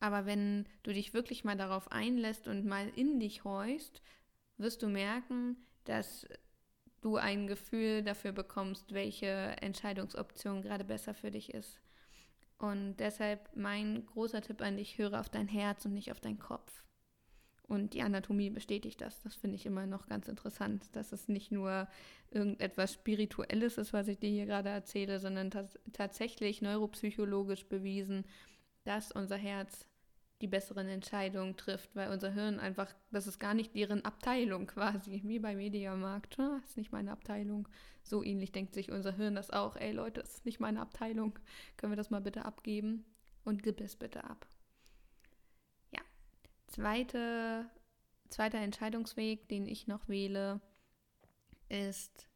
Aber 0.00 0.26
wenn 0.26 0.66
du 0.82 0.92
dich 0.92 1.14
wirklich 1.14 1.44
mal 1.44 1.56
darauf 1.56 1.90
einlässt 1.90 2.47
und 2.47 2.64
mal 2.66 2.88
in 2.94 3.18
dich 3.18 3.44
horchst, 3.44 4.02
wirst 4.56 4.82
du 4.82 4.88
merken, 4.88 5.56
dass 5.85 6.26
du 7.00 7.16
ein 7.16 7.47
Gefühl 7.47 8.02
dafür 8.02 8.32
bekommst, 8.32 8.92
welche 8.92 9.56
Entscheidungsoption 9.61 10.62
gerade 10.62 10.85
besser 10.85 11.14
für 11.14 11.30
dich 11.30 11.54
ist. 11.54 11.80
Und 12.58 12.97
deshalb 12.97 13.56
mein 13.56 14.04
großer 14.06 14.42
Tipp 14.42 14.61
an 14.62 14.76
dich, 14.76 14.99
höre 14.99 15.20
auf 15.20 15.28
dein 15.28 15.49
Herz 15.49 15.85
und 15.85 15.94
nicht 15.94 16.11
auf 16.11 16.20
deinen 16.20 16.40
Kopf. 16.40 16.82
Und 17.69 17.93
die 17.93 18.03
Anatomie 18.03 18.49
bestätigt 18.49 19.01
das. 19.03 19.21
Das 19.23 19.35
finde 19.35 19.57
ich 19.57 19.67
immer 19.67 19.87
noch 19.87 20.07
ganz 20.07 20.27
interessant, 20.27 20.85
dass 20.97 21.13
es 21.13 21.29
nicht 21.29 21.53
nur 21.53 21.87
irgendetwas 22.31 22.95
Spirituelles 22.95 23.77
ist, 23.77 23.93
was 23.93 24.09
ich 24.09 24.19
dir 24.19 24.31
hier 24.31 24.47
gerade 24.47 24.71
erzähle, 24.71 25.21
sondern 25.21 25.51
tatsächlich 25.93 26.63
neuropsychologisch 26.63 27.67
bewiesen, 27.67 28.25
dass 28.85 29.13
unser 29.13 29.37
Herz 29.37 29.87
die 30.41 30.47
besseren 30.47 30.89
Entscheidungen 30.89 31.57
trifft, 31.57 31.95
weil 31.95 32.11
unser 32.11 32.33
Hirn 32.33 32.59
einfach, 32.59 32.95
das 33.11 33.27
ist 33.27 33.39
gar 33.39 33.55
nicht 33.55 33.75
deren 33.75 34.05
Abteilung 34.05 34.67
quasi, 34.67 35.21
wie 35.25 35.39
bei 35.39 35.55
Mediamarkt. 35.55 36.39
Ah, 36.39 36.61
ist 36.65 36.79
nicht 36.79 36.93
meine 36.93 37.13
Abteilung. 37.13 37.69
So 38.03 38.23
ähnlich 38.23 38.53
denkt 38.53 38.73
sich 38.73 38.91
unser 38.91 39.13
Hirn 39.13 39.35
das 39.35 39.51
auch. 39.51 39.77
Ey 39.77 39.93
Leute, 39.93 40.21
das 40.21 40.37
ist 40.37 40.47
nicht 40.47 40.61
meine 40.61 40.81
Abteilung. 40.81 41.39
Können 41.77 41.93
wir 41.93 41.97
das 41.97 42.11
mal 42.11 42.21
bitte 42.21 42.47
abgeben? 42.47 43.05
Und 43.45 43.63
gib 43.63 43.81
es 43.81 43.97
bitte 43.97 44.25
ab. 44.25 44.47
Zweite, 46.69 47.67
zweiter 48.29 48.59
Entscheidungsweg, 48.59 49.49
den 49.49 49.67
ich 49.67 49.87
noch 49.87 50.09
wähle, 50.09 50.61
ist 51.69 52.29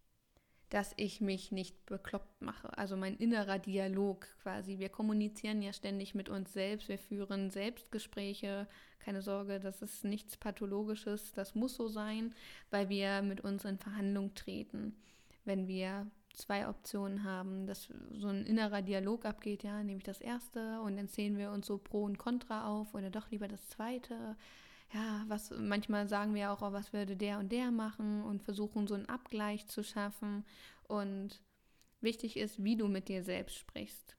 dass 0.73 0.95
ich 0.97 1.21
mich 1.21 1.53
nicht 1.53 1.85
bekloppt 1.85 2.41
mache. 2.41 2.79
Also 2.79 2.97
mein 2.97 3.19
innerer 3.19 3.59
Dialog 3.59 4.27
quasi. 4.43 4.79
Wir 4.79 4.89
kommunizieren 4.89 5.61
ja 5.61 5.75
ständig 5.75 6.15
mit 6.15 6.31
uns 6.31 6.55
selbst, 6.55 6.89
wir 6.89 6.99
führen 6.99 7.51
Selbstgespräche. 7.51 8.67
Keine 8.99 9.21
Sorge, 9.21 9.61
das 9.61 9.83
ist 9.83 10.03
nichts 10.03 10.39
Pathologisches, 10.39 11.33
das 11.33 11.55
muss 11.55 11.75
so 11.75 11.89
sein, 11.89 12.35
weil 12.71 12.89
wir 12.89 13.21
mit 13.21 13.43
uns 13.43 13.67
in 13.67 13.77
Verhandlung 13.77 14.35
treten. 14.35 14.97
Wenn 15.45 15.69
wir 15.69 16.11
zwei 16.35 16.69
Optionen 16.69 17.25
haben, 17.25 17.67
dass 17.67 17.89
so 18.13 18.29
ein 18.29 18.47
innerer 18.47 18.83
Dialog 18.83 19.25
abgeht, 19.25 19.63
ja, 19.63 19.83
nehme 19.83 19.99
ich 19.99 20.05
das 20.05 20.21
erste 20.21 20.81
und 20.81 20.97
dann 20.97 21.09
zählen 21.09 21.39
wir 21.39 21.51
uns 21.51 21.67
so 21.67 21.79
Pro 21.79 22.05
und 22.05 22.19
Contra 22.19 22.69
auf 22.69 22.95
oder 22.95 23.11
doch 23.11 23.31
lieber 23.31 23.49
das 23.49 23.69
zweite 23.69 24.37
ja, 24.93 25.25
was 25.29 25.51
manchmal 25.51 26.07
sagen 26.07 26.35
wir 26.35 26.51
auch, 26.53 26.63
oh, 26.63 26.73
was 26.73 26.93
würde 26.93 27.17
der 27.17 27.39
und 27.39 27.51
der 27.51 27.71
machen 27.71 28.23
und 28.23 28.43
versuchen 28.43 28.87
so 28.87 28.95
einen 28.95 29.09
Abgleich 29.09 29.67
zu 29.67 29.83
schaffen. 29.83 30.45
Und 30.85 31.41
wichtig 32.01 32.37
ist, 32.37 32.63
wie 32.63 32.77
du 32.77 32.89
mit 32.89 33.09
dir 33.09 33.23
selbst 33.25 33.57
sprichst. 33.57 34.17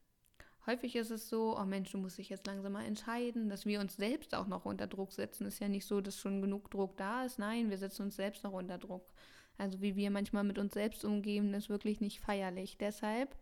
Häufig 0.65 0.95
ist 0.95 1.11
es 1.11 1.29
so, 1.29 1.57
oh 1.59 1.65
Mensch, 1.65 1.91
du 1.91 1.97
musst 1.97 2.17
dich 2.17 2.29
jetzt 2.29 2.47
langsam 2.47 2.71
mal 2.71 2.85
entscheiden, 2.85 3.49
dass 3.49 3.65
wir 3.65 3.81
uns 3.81 3.97
selbst 3.97 4.33
auch 4.33 4.47
noch 4.47 4.65
unter 4.65 4.87
Druck 4.87 5.11
setzen. 5.11 5.45
Ist 5.45 5.59
ja 5.59 5.67
nicht 5.67 5.85
so, 5.85 5.99
dass 6.01 6.17
schon 6.17 6.41
genug 6.41 6.71
Druck 6.71 6.97
da 6.97 7.25
ist. 7.25 7.37
Nein, 7.37 7.69
wir 7.69 7.77
setzen 7.77 8.03
uns 8.03 8.15
selbst 8.15 8.43
noch 8.43 8.53
unter 8.53 8.77
Druck. 8.77 9.13
Also 9.57 9.81
wie 9.81 9.95
wir 9.95 10.11
manchmal 10.11 10.43
mit 10.43 10.57
uns 10.57 10.73
selbst 10.73 11.05
umgehen, 11.05 11.53
ist 11.53 11.69
wirklich 11.69 12.01
nicht 12.01 12.19
feierlich. 12.19 12.77
Deshalb 12.77 13.35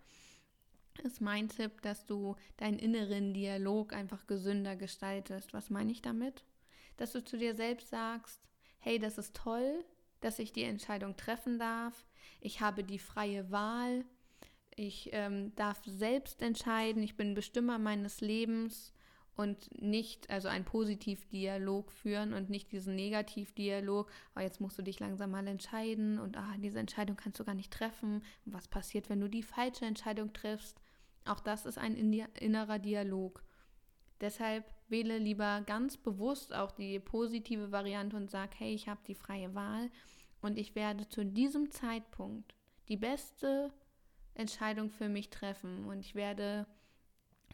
ist 1.04 1.22
mein 1.22 1.50
Tipp, 1.50 1.82
dass 1.82 2.06
du 2.06 2.36
deinen 2.58 2.80
inneren 2.80 3.34
Dialog 3.34 3.94
einfach 3.94 4.28
gesünder 4.28 4.76
gestaltest. 4.76 5.54
Was 5.54 5.70
meine 5.70 5.92
ich 5.92 6.02
damit? 6.02 6.44
dass 7.02 7.14
du 7.14 7.24
zu 7.24 7.36
dir 7.36 7.56
selbst 7.56 7.90
sagst, 7.90 8.40
hey, 8.80 9.00
das 9.00 9.18
ist 9.18 9.36
toll, 9.36 9.84
dass 10.20 10.38
ich 10.38 10.54
die 10.54 10.64
Entscheidung 10.64 11.18
treffen 11.18 11.58
darf. 11.58 12.06
Ich 12.40 12.62
habe 12.62 12.84
die 12.84 13.00
freie 13.00 13.50
Wahl. 13.50 14.06
Ich 14.76 15.10
ähm, 15.12 15.54
darf 15.56 15.82
selbst 15.84 16.44
entscheiden. 16.44 17.02
Ich 17.02 17.18
bin 17.18 17.34
Bestimmer 17.34 17.80
meines 17.80 18.22
Lebens 18.22 18.94
und 19.36 19.82
nicht, 19.82 20.30
also 20.30 20.48
einen 20.48 20.66
Positivdialog 20.66 21.92
führen 21.92 22.34
und 22.34 22.50
nicht 22.50 22.72
diesen 22.72 22.96
Negativdialog, 22.96 24.10
oh, 24.36 24.40
jetzt 24.40 24.62
musst 24.62 24.78
du 24.78 24.82
dich 24.82 25.00
langsam 25.00 25.32
mal 25.32 25.48
entscheiden 25.48 26.20
und 26.20 26.38
ah, 26.38 26.56
diese 26.58 26.80
Entscheidung 26.80 27.16
kannst 27.16 27.40
du 27.40 27.46
gar 27.46 27.56
nicht 27.56 27.72
treffen. 27.72 28.24
Und 28.46 28.54
was 28.54 28.68
passiert, 28.68 29.10
wenn 29.10 29.22
du 29.22 29.30
die 29.30 29.44
falsche 29.44 29.86
Entscheidung 29.86 30.34
triffst? 30.34 30.82
Auch 31.26 31.40
das 31.40 31.66
ist 31.66 31.78
ein 31.78 31.96
innerer 31.96 32.80
Dialog. 32.80 33.44
Deshalb 34.20 34.66
wähle 34.88 35.18
lieber 35.18 35.62
ganz 35.66 35.98
bewusst 35.98 36.54
auch 36.54 36.72
die 36.72 37.00
positive 37.00 37.72
Variante 37.72 38.18
und 38.18 38.30
sag, 38.30 38.60
hey, 38.60 38.74
ich 38.74 38.88
habe 38.88 39.02
die 39.08 39.16
freie 39.16 39.56
Wahl 39.56 39.90
und 40.42 40.58
ich 40.58 40.76
werde 40.76 41.08
zu 41.08 41.26
diesem 41.26 41.72
Zeitpunkt 41.72 42.54
die 42.88 42.98
beste 42.98 43.74
Entscheidung 44.34 44.90
für 44.90 45.10
mich 45.10 45.30
treffen 45.30 45.86
und 45.86 46.00
ich 46.00 46.16
werde 46.16 46.68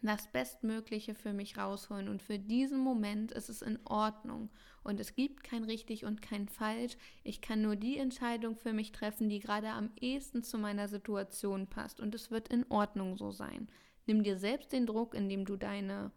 das 0.01 0.27
Bestmögliche 0.31 1.15
für 1.15 1.33
mich 1.33 1.57
rausholen. 1.57 2.07
Und 2.07 2.21
für 2.21 2.39
diesen 2.39 2.79
Moment 2.79 3.31
ist 3.31 3.49
es 3.49 3.61
in 3.61 3.79
Ordnung. 3.85 4.49
Und 4.83 4.99
es 4.99 5.15
gibt 5.15 5.43
kein 5.43 5.63
richtig 5.63 6.05
und 6.05 6.21
kein 6.21 6.47
falsch. 6.47 6.97
Ich 7.23 7.41
kann 7.41 7.61
nur 7.61 7.75
die 7.75 7.97
Entscheidung 7.97 8.55
für 8.55 8.73
mich 8.73 8.91
treffen, 8.91 9.29
die 9.29 9.39
gerade 9.39 9.69
am 9.69 9.91
ehesten 9.99 10.43
zu 10.43 10.57
meiner 10.57 10.87
Situation 10.87 11.67
passt. 11.67 11.99
Und 11.99 12.15
es 12.15 12.31
wird 12.31 12.47
in 12.49 12.65
Ordnung 12.69 13.17
so 13.17 13.31
sein. 13.31 13.67
Nimm 14.05 14.23
dir 14.23 14.37
selbst 14.37 14.71
den 14.71 14.85
Druck, 14.85 15.13
indem 15.13 15.45
du 15.45 15.57
deine 15.57 16.11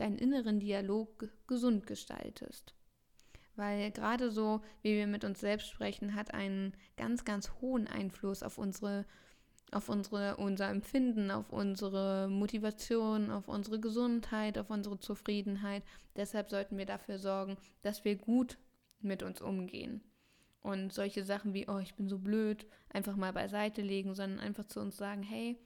deinen 0.00 0.18
inneren 0.18 0.60
Dialog 0.60 1.28
gesund 1.46 1.86
gestaltest. 1.86 2.74
Weil 3.56 3.90
gerade 3.90 4.30
so, 4.30 4.60
wie 4.82 4.94
wir 4.94 5.06
mit 5.06 5.24
uns 5.24 5.40
selbst 5.40 5.68
sprechen, 5.68 6.14
hat 6.14 6.32
einen 6.32 6.72
ganz, 6.96 7.24
ganz 7.24 7.50
hohen 7.60 7.88
Einfluss 7.88 8.42
auf 8.42 8.56
unsere, 8.56 9.04
auf 9.72 9.88
unsere, 9.88 10.36
unser 10.36 10.68
Empfinden, 10.68 11.30
auf 11.30 11.50
unsere 11.50 12.28
Motivation, 12.28 13.30
auf 13.30 13.48
unsere 13.48 13.80
Gesundheit, 13.80 14.58
auf 14.58 14.70
unsere 14.70 14.98
Zufriedenheit. 14.98 15.82
Deshalb 16.16 16.50
sollten 16.50 16.78
wir 16.78 16.86
dafür 16.86 17.18
sorgen, 17.18 17.56
dass 17.82 18.04
wir 18.04 18.16
gut 18.16 18.58
mit 19.00 19.22
uns 19.22 19.40
umgehen. 19.40 20.02
Und 20.60 20.92
solche 20.92 21.24
Sachen 21.24 21.54
wie, 21.54 21.68
oh, 21.68 21.78
ich 21.78 21.94
bin 21.94 22.08
so 22.08 22.18
blöd, 22.18 22.66
einfach 22.90 23.16
mal 23.16 23.32
beiseite 23.32 23.82
legen, 23.82 24.14
sondern 24.14 24.40
einfach 24.40 24.64
zu 24.64 24.80
uns 24.80 24.96
sagen, 24.96 25.22
hey, 25.22 25.56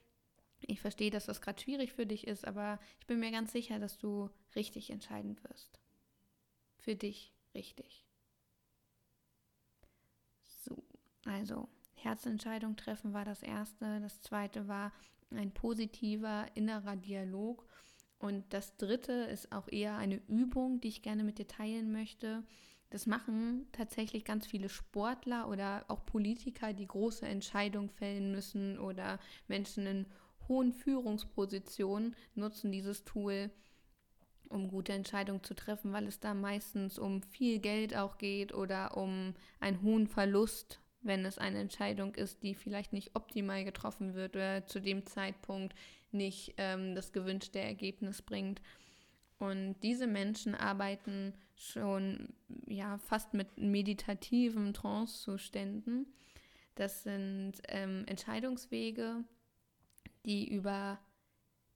ich 0.61 0.81
verstehe, 0.81 1.11
dass 1.11 1.27
das 1.27 1.41
gerade 1.41 1.61
schwierig 1.61 1.93
für 1.93 2.07
dich 2.07 2.27
ist, 2.27 2.47
aber 2.47 2.79
ich 3.01 3.07
bin 3.07 3.19
mir 3.21 3.31
ganz 3.31 3.53
sicher, 3.53 3.79
dass 3.79 3.99
du 3.99 4.31
richtig 4.55 4.91
entscheiden 4.91 5.37
wirst. 5.45 5.81
Für 6.79 6.95
dich 6.95 7.33
richtig. 7.55 8.05
So, 10.45 10.85
also 11.25 11.69
Herzentscheidung 12.05 12.77
treffen 12.77 13.13
war 13.13 13.25
das 13.25 13.43
erste. 13.43 14.01
Das 14.01 14.21
zweite 14.21 14.69
war 14.69 14.93
ein 15.31 15.53
positiver 15.53 16.47
innerer 16.55 16.97
Dialog. 16.97 17.67
Und 18.19 18.45
das 18.53 18.77
dritte 18.77 19.13
ist 19.13 19.53
auch 19.53 19.69
eher 19.69 19.97
eine 19.97 20.21
Übung, 20.29 20.81
die 20.81 20.89
ich 20.89 21.03
gerne 21.03 21.25
mit 21.25 21.39
dir 21.39 21.49
teilen 21.49 21.93
möchte. 21.93 22.45
Das 22.91 23.07
machen 23.07 23.67
tatsächlich 23.73 24.25
ganz 24.25 24.47
viele 24.47 24.69
Sportler 24.69 25.49
oder 25.49 25.85
auch 25.89 26.05
Politiker, 26.05 26.73
die 26.73 26.87
große 26.87 27.27
Entscheidungen 27.27 27.89
fällen 27.89 28.31
müssen 28.31 28.79
oder 28.79 29.19
Menschen 29.49 29.87
in 29.87 30.07
hohen 30.47 30.73
Führungspositionen 30.73 32.15
nutzen 32.35 32.71
dieses 32.71 33.05
Tool, 33.05 33.51
um 34.49 34.69
gute 34.69 34.93
Entscheidungen 34.93 35.43
zu 35.43 35.55
treffen, 35.55 35.93
weil 35.93 36.07
es 36.07 36.21
da 36.21 36.35
meistens 36.35 36.99
um 36.99 37.23
viel 37.23 37.59
Geld 37.61 37.97
auch 37.97 38.19
geht 38.19 38.53
oder 38.53 38.97
um 38.97 39.35
einen 39.59 39.81
hohen 39.83 40.07
Verlust, 40.07 40.83
wenn 41.03 41.25
es 41.25 41.39
eine 41.39 41.59
Entscheidung 41.59 42.15
ist, 42.15 42.43
die 42.43 42.55
vielleicht 42.55 42.93
nicht 42.93 43.15
optimal 43.15 43.65
getroffen 43.65 44.15
wird 44.15 44.37
oder 44.37 44.67
zu 44.67 44.81
dem 44.81 45.05
Zeitpunkt 45.07 45.75
nicht 46.13 46.55
ähm, 46.59 46.95
das 46.95 47.13
gewünschte 47.13 47.59
Ergebnis 47.59 48.23
bringt. 48.23 48.61
Und 49.39 49.75
diese 49.83 50.07
Menschen 50.07 50.55
arbeiten 50.55 51.35
schon 51.57 52.33
ja 52.67 52.99
fast 52.99 53.35
mit 53.35 53.59
meditativen 53.59 54.73
Trancezuständen. 54.73 56.07
Das 56.77 57.03
sind 57.03 57.55
ähm, 57.69 58.05
Entscheidungswege, 58.07 59.25
die 60.25 60.49
über 60.49 61.01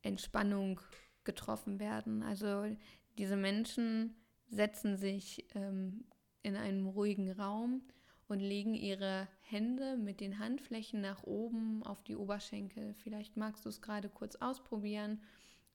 Entspannung 0.02 0.80
getroffen 1.24 1.80
werden. 1.80 2.22
Also 2.22 2.64
diese 3.18 3.36
Menschen 3.36 4.14
setzen 4.48 4.96
sich 4.96 5.44
ähm, 5.54 6.04
in 6.42 6.56
einem 6.56 6.86
ruhigen 6.86 7.32
Raum 7.32 7.82
und 8.28 8.40
legen 8.40 8.74
ihre 8.74 9.28
Hände 9.42 9.96
mit 9.96 10.20
den 10.20 10.38
Handflächen 10.38 11.00
nach 11.00 11.22
oben 11.22 11.82
auf 11.84 12.02
die 12.02 12.16
Oberschenkel. 12.16 12.94
Vielleicht 12.94 13.36
magst 13.36 13.64
du 13.64 13.68
es 13.68 13.82
gerade 13.82 14.08
kurz 14.08 14.36
ausprobieren, 14.36 15.22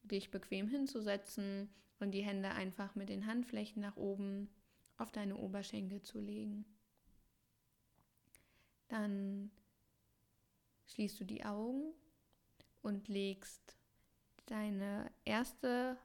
dich 0.03 0.31
bequem 0.31 0.67
hinzusetzen 0.67 1.70
und 2.00 2.12
die 2.12 2.24
Hände 2.24 2.50
einfach 2.51 2.96
mit 2.96 3.10
den 3.10 3.25
Handflächen 3.25 3.81
nach 3.81 3.96
oben 3.96 4.50
auf 4.98 5.12
deine 5.12 5.38
Oberschenkel 5.38 6.01
zu 6.01 6.20
legen. 6.20 6.65
dann 8.89 9.50
schließt 10.88 11.20
du 11.22 11.24
die 11.24 11.46
Augen 11.46 11.93
und 12.81 13.08
legst 13.08 13.77
deine 14.48 15.10
erste 15.24 15.98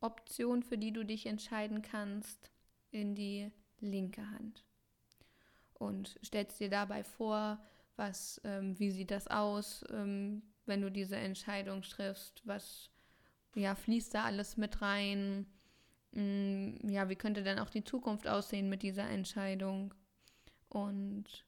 Option, 0.00 0.62
für 0.62 0.78
die 0.78 0.92
du 0.92 1.04
dich 1.04 1.26
entscheiden 1.26 1.82
kannst, 1.82 2.50
in 2.90 3.14
die 3.14 3.52
linke 3.80 4.28
Hand. 4.30 4.64
Und 5.80 6.18
stellst 6.22 6.60
dir 6.60 6.68
dabei 6.68 7.02
vor, 7.02 7.58
was, 7.96 8.38
ähm, 8.44 8.78
wie 8.78 8.90
sieht 8.90 9.10
das 9.10 9.28
aus, 9.28 9.82
ähm, 9.90 10.42
wenn 10.66 10.82
du 10.82 10.90
diese 10.90 11.16
Entscheidung 11.16 11.80
triffst, 11.80 12.46
was 12.46 12.90
ja, 13.54 13.74
fließt 13.74 14.14
da 14.14 14.24
alles 14.24 14.58
mit 14.58 14.82
rein, 14.82 15.46
mm, 16.12 16.90
ja, 16.90 17.08
wie 17.08 17.16
könnte 17.16 17.42
denn 17.42 17.58
auch 17.58 17.70
die 17.70 17.82
Zukunft 17.82 18.28
aussehen 18.28 18.68
mit 18.68 18.82
dieser 18.82 19.08
Entscheidung? 19.08 19.94
Und 20.68 21.46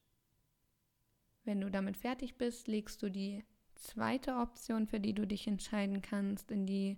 wenn 1.45 1.61
du 1.61 1.71
damit 1.71 1.99
fertig 1.99 2.39
bist, 2.39 2.69
legst 2.69 3.03
du 3.03 3.11
die 3.11 3.45
zweite 3.75 4.37
Option, 4.37 4.87
für 4.87 4.99
die 4.99 5.12
du 5.12 5.27
dich 5.27 5.47
entscheiden 5.47 6.01
kannst, 6.01 6.51
in 6.51 6.65
die 6.65 6.97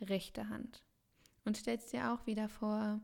rechte 0.00 0.48
Hand. 0.48 0.82
Und 1.44 1.56
stellst 1.56 1.92
dir 1.92 2.12
auch 2.12 2.26
wieder 2.26 2.48
vor, 2.48 3.00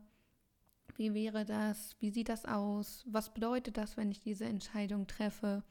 wie 0.97 1.13
wäre 1.13 1.45
das? 1.45 1.95
Wie 1.99 2.09
sieht 2.09 2.29
das 2.29 2.45
aus? 2.45 3.03
Was 3.07 3.33
bedeutet 3.33 3.77
das, 3.77 3.97
wenn 3.97 4.11
ich 4.11 4.19
diese 4.19 4.45
Entscheidung 4.45 5.07
treffe? 5.07 5.63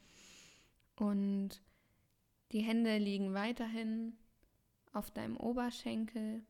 Und 0.95 1.61
die 2.51 2.61
Hände 2.61 2.97
liegen 2.97 3.33
weiterhin 3.33 4.17
auf 4.91 5.11
deinem 5.11 5.37
Oberschenkel 5.37 6.43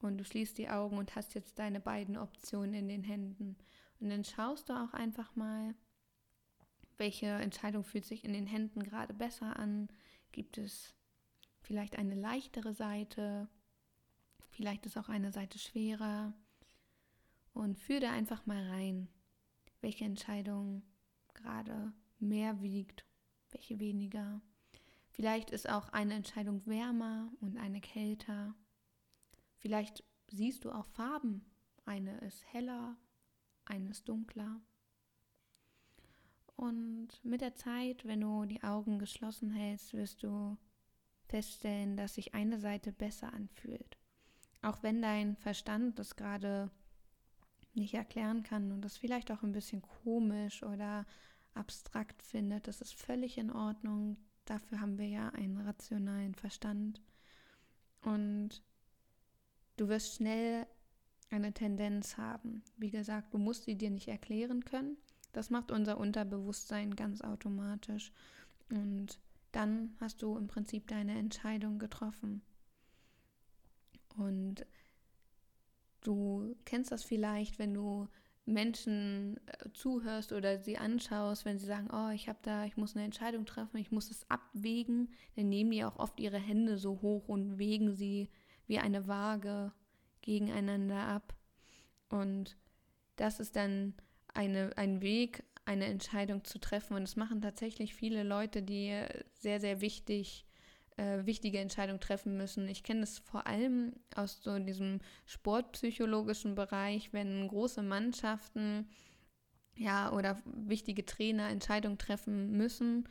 und 0.00 0.18
du 0.18 0.24
schließt 0.24 0.58
die 0.58 0.68
Augen 0.68 0.98
und 0.98 1.16
hast 1.16 1.34
jetzt 1.34 1.58
deine 1.58 1.80
beiden 1.80 2.16
Optionen 2.16 2.74
in 2.74 2.88
den 2.88 3.04
Händen. 3.04 3.56
Und 4.00 4.10
dann 4.10 4.24
schaust 4.24 4.68
du 4.68 4.72
auch 4.74 4.92
einfach 4.92 5.34
mal, 5.34 5.74
welche 6.98 7.26
Entscheidung 7.26 7.84
fühlt 7.84 8.04
sich 8.04 8.24
in 8.24 8.32
den 8.32 8.46
Händen 8.46 8.82
gerade 8.82 9.14
besser 9.14 9.56
an. 9.58 9.88
Gibt 10.32 10.58
es 10.58 10.94
vielleicht 11.62 11.96
eine 11.96 12.14
leichtere 12.14 12.74
Seite? 12.74 13.48
Vielleicht 14.50 14.86
ist 14.86 14.98
auch 14.98 15.08
eine 15.08 15.32
Seite 15.32 15.58
schwerer. 15.58 16.32
Und 17.52 17.78
führe 17.78 18.00
da 18.00 18.12
einfach 18.12 18.46
mal 18.46 18.68
rein, 18.68 19.08
welche 19.80 20.04
Entscheidung 20.04 20.82
gerade 21.34 21.92
mehr 22.18 22.62
wiegt, 22.62 23.04
welche 23.50 23.80
weniger. 23.80 24.40
Vielleicht 25.10 25.50
ist 25.50 25.68
auch 25.68 25.88
eine 25.88 26.14
Entscheidung 26.14 26.64
wärmer 26.66 27.32
und 27.40 27.56
eine 27.56 27.80
kälter. 27.80 28.54
Vielleicht 29.56 30.04
siehst 30.28 30.64
du 30.64 30.70
auch 30.70 30.86
Farben. 30.86 31.44
Eine 31.84 32.18
ist 32.18 32.44
heller, 32.52 32.96
eine 33.64 33.90
ist 33.90 34.08
dunkler. 34.08 34.60
Und 36.54 37.08
mit 37.24 37.40
der 37.40 37.54
Zeit, 37.54 38.04
wenn 38.04 38.20
du 38.20 38.44
die 38.44 38.62
Augen 38.62 38.98
geschlossen 38.98 39.50
hältst, 39.50 39.94
wirst 39.94 40.22
du 40.22 40.56
feststellen, 41.26 41.96
dass 41.96 42.14
sich 42.14 42.34
eine 42.34 42.58
Seite 42.58 42.92
besser 42.92 43.32
anfühlt. 43.32 43.96
Auch 44.62 44.82
wenn 44.82 45.00
dein 45.00 45.36
Verstand 45.36 45.98
das 45.98 46.16
gerade 46.16 46.70
nicht 47.78 47.94
erklären 47.94 48.42
kann 48.42 48.72
und 48.72 48.82
das 48.82 48.96
vielleicht 48.96 49.30
auch 49.30 49.42
ein 49.42 49.52
bisschen 49.52 49.82
komisch 49.82 50.62
oder 50.62 51.06
abstrakt 51.54 52.22
findet, 52.22 52.68
das 52.68 52.80
ist 52.80 52.94
völlig 52.94 53.38
in 53.38 53.50
Ordnung. 53.50 54.16
Dafür 54.44 54.80
haben 54.80 54.98
wir 54.98 55.08
ja 55.08 55.28
einen 55.30 55.58
rationalen 55.58 56.34
Verstand. 56.34 57.02
Und 58.02 58.62
du 59.76 59.88
wirst 59.88 60.14
schnell 60.16 60.66
eine 61.30 61.52
Tendenz 61.52 62.16
haben. 62.16 62.62
Wie 62.76 62.90
gesagt, 62.90 63.34
du 63.34 63.38
musst 63.38 63.64
sie 63.64 63.76
dir 63.76 63.90
nicht 63.90 64.08
erklären 64.08 64.64
können. 64.64 64.96
Das 65.32 65.50
macht 65.50 65.70
unser 65.70 65.98
Unterbewusstsein 65.98 66.96
ganz 66.96 67.20
automatisch. 67.20 68.12
Und 68.70 69.18
dann 69.52 69.94
hast 70.00 70.22
du 70.22 70.36
im 70.36 70.46
Prinzip 70.46 70.86
deine 70.88 71.18
Entscheidung 71.18 71.78
getroffen. 71.78 72.42
Und 74.16 74.66
du 76.00 76.54
kennst 76.64 76.92
das 76.92 77.04
vielleicht, 77.04 77.58
wenn 77.58 77.74
du 77.74 78.08
Menschen 78.48 79.38
äh, 79.46 79.70
zuhörst 79.74 80.32
oder 80.32 80.58
sie 80.58 80.78
anschaust, 80.78 81.44
wenn 81.44 81.58
sie 81.58 81.66
sagen, 81.66 81.88
oh, 81.92 82.10
ich 82.10 82.28
habe 82.28 82.38
da, 82.42 82.64
ich 82.64 82.76
muss 82.76 82.96
eine 82.96 83.04
Entscheidung 83.04 83.44
treffen, 83.44 83.76
ich 83.76 83.90
muss 83.90 84.10
es 84.10 84.28
abwägen, 84.30 85.12
dann 85.36 85.48
nehmen 85.48 85.70
die 85.70 85.84
auch 85.84 85.98
oft 85.98 86.18
ihre 86.18 86.38
Hände 86.38 86.78
so 86.78 87.00
hoch 87.02 87.28
und 87.28 87.58
wägen 87.58 87.94
sie 87.94 88.30
wie 88.66 88.78
eine 88.78 89.06
Waage 89.06 89.72
gegeneinander 90.22 91.00
ab. 91.00 91.34
Und 92.08 92.56
das 93.16 93.40
ist 93.40 93.56
dann 93.56 93.94
eine, 94.32 94.76
ein 94.76 95.02
Weg, 95.02 95.44
eine 95.64 95.86
Entscheidung 95.86 96.44
zu 96.44 96.58
treffen. 96.58 96.94
Und 96.94 97.02
das 97.02 97.16
machen 97.16 97.42
tatsächlich 97.42 97.94
viele 97.94 98.22
Leute, 98.22 98.62
die 98.62 99.04
sehr, 99.34 99.60
sehr 99.60 99.80
wichtig 99.80 100.46
äh, 100.98 101.24
wichtige 101.24 101.58
Entscheidungen 101.58 102.00
treffen 102.00 102.36
müssen. 102.36 102.68
Ich 102.68 102.82
kenne 102.82 103.00
das 103.00 103.18
vor 103.18 103.46
allem 103.46 103.94
aus 104.14 104.42
so 104.42 104.58
diesem 104.58 105.00
sportpsychologischen 105.26 106.54
Bereich, 106.54 107.12
wenn 107.12 107.48
große 107.48 107.82
Mannschaften 107.82 108.88
ja 109.76 110.12
oder 110.12 110.42
wichtige 110.44 111.06
Trainer 111.06 111.48
Entscheidungen 111.48 111.98
treffen 111.98 112.50
müssen, 112.50 113.08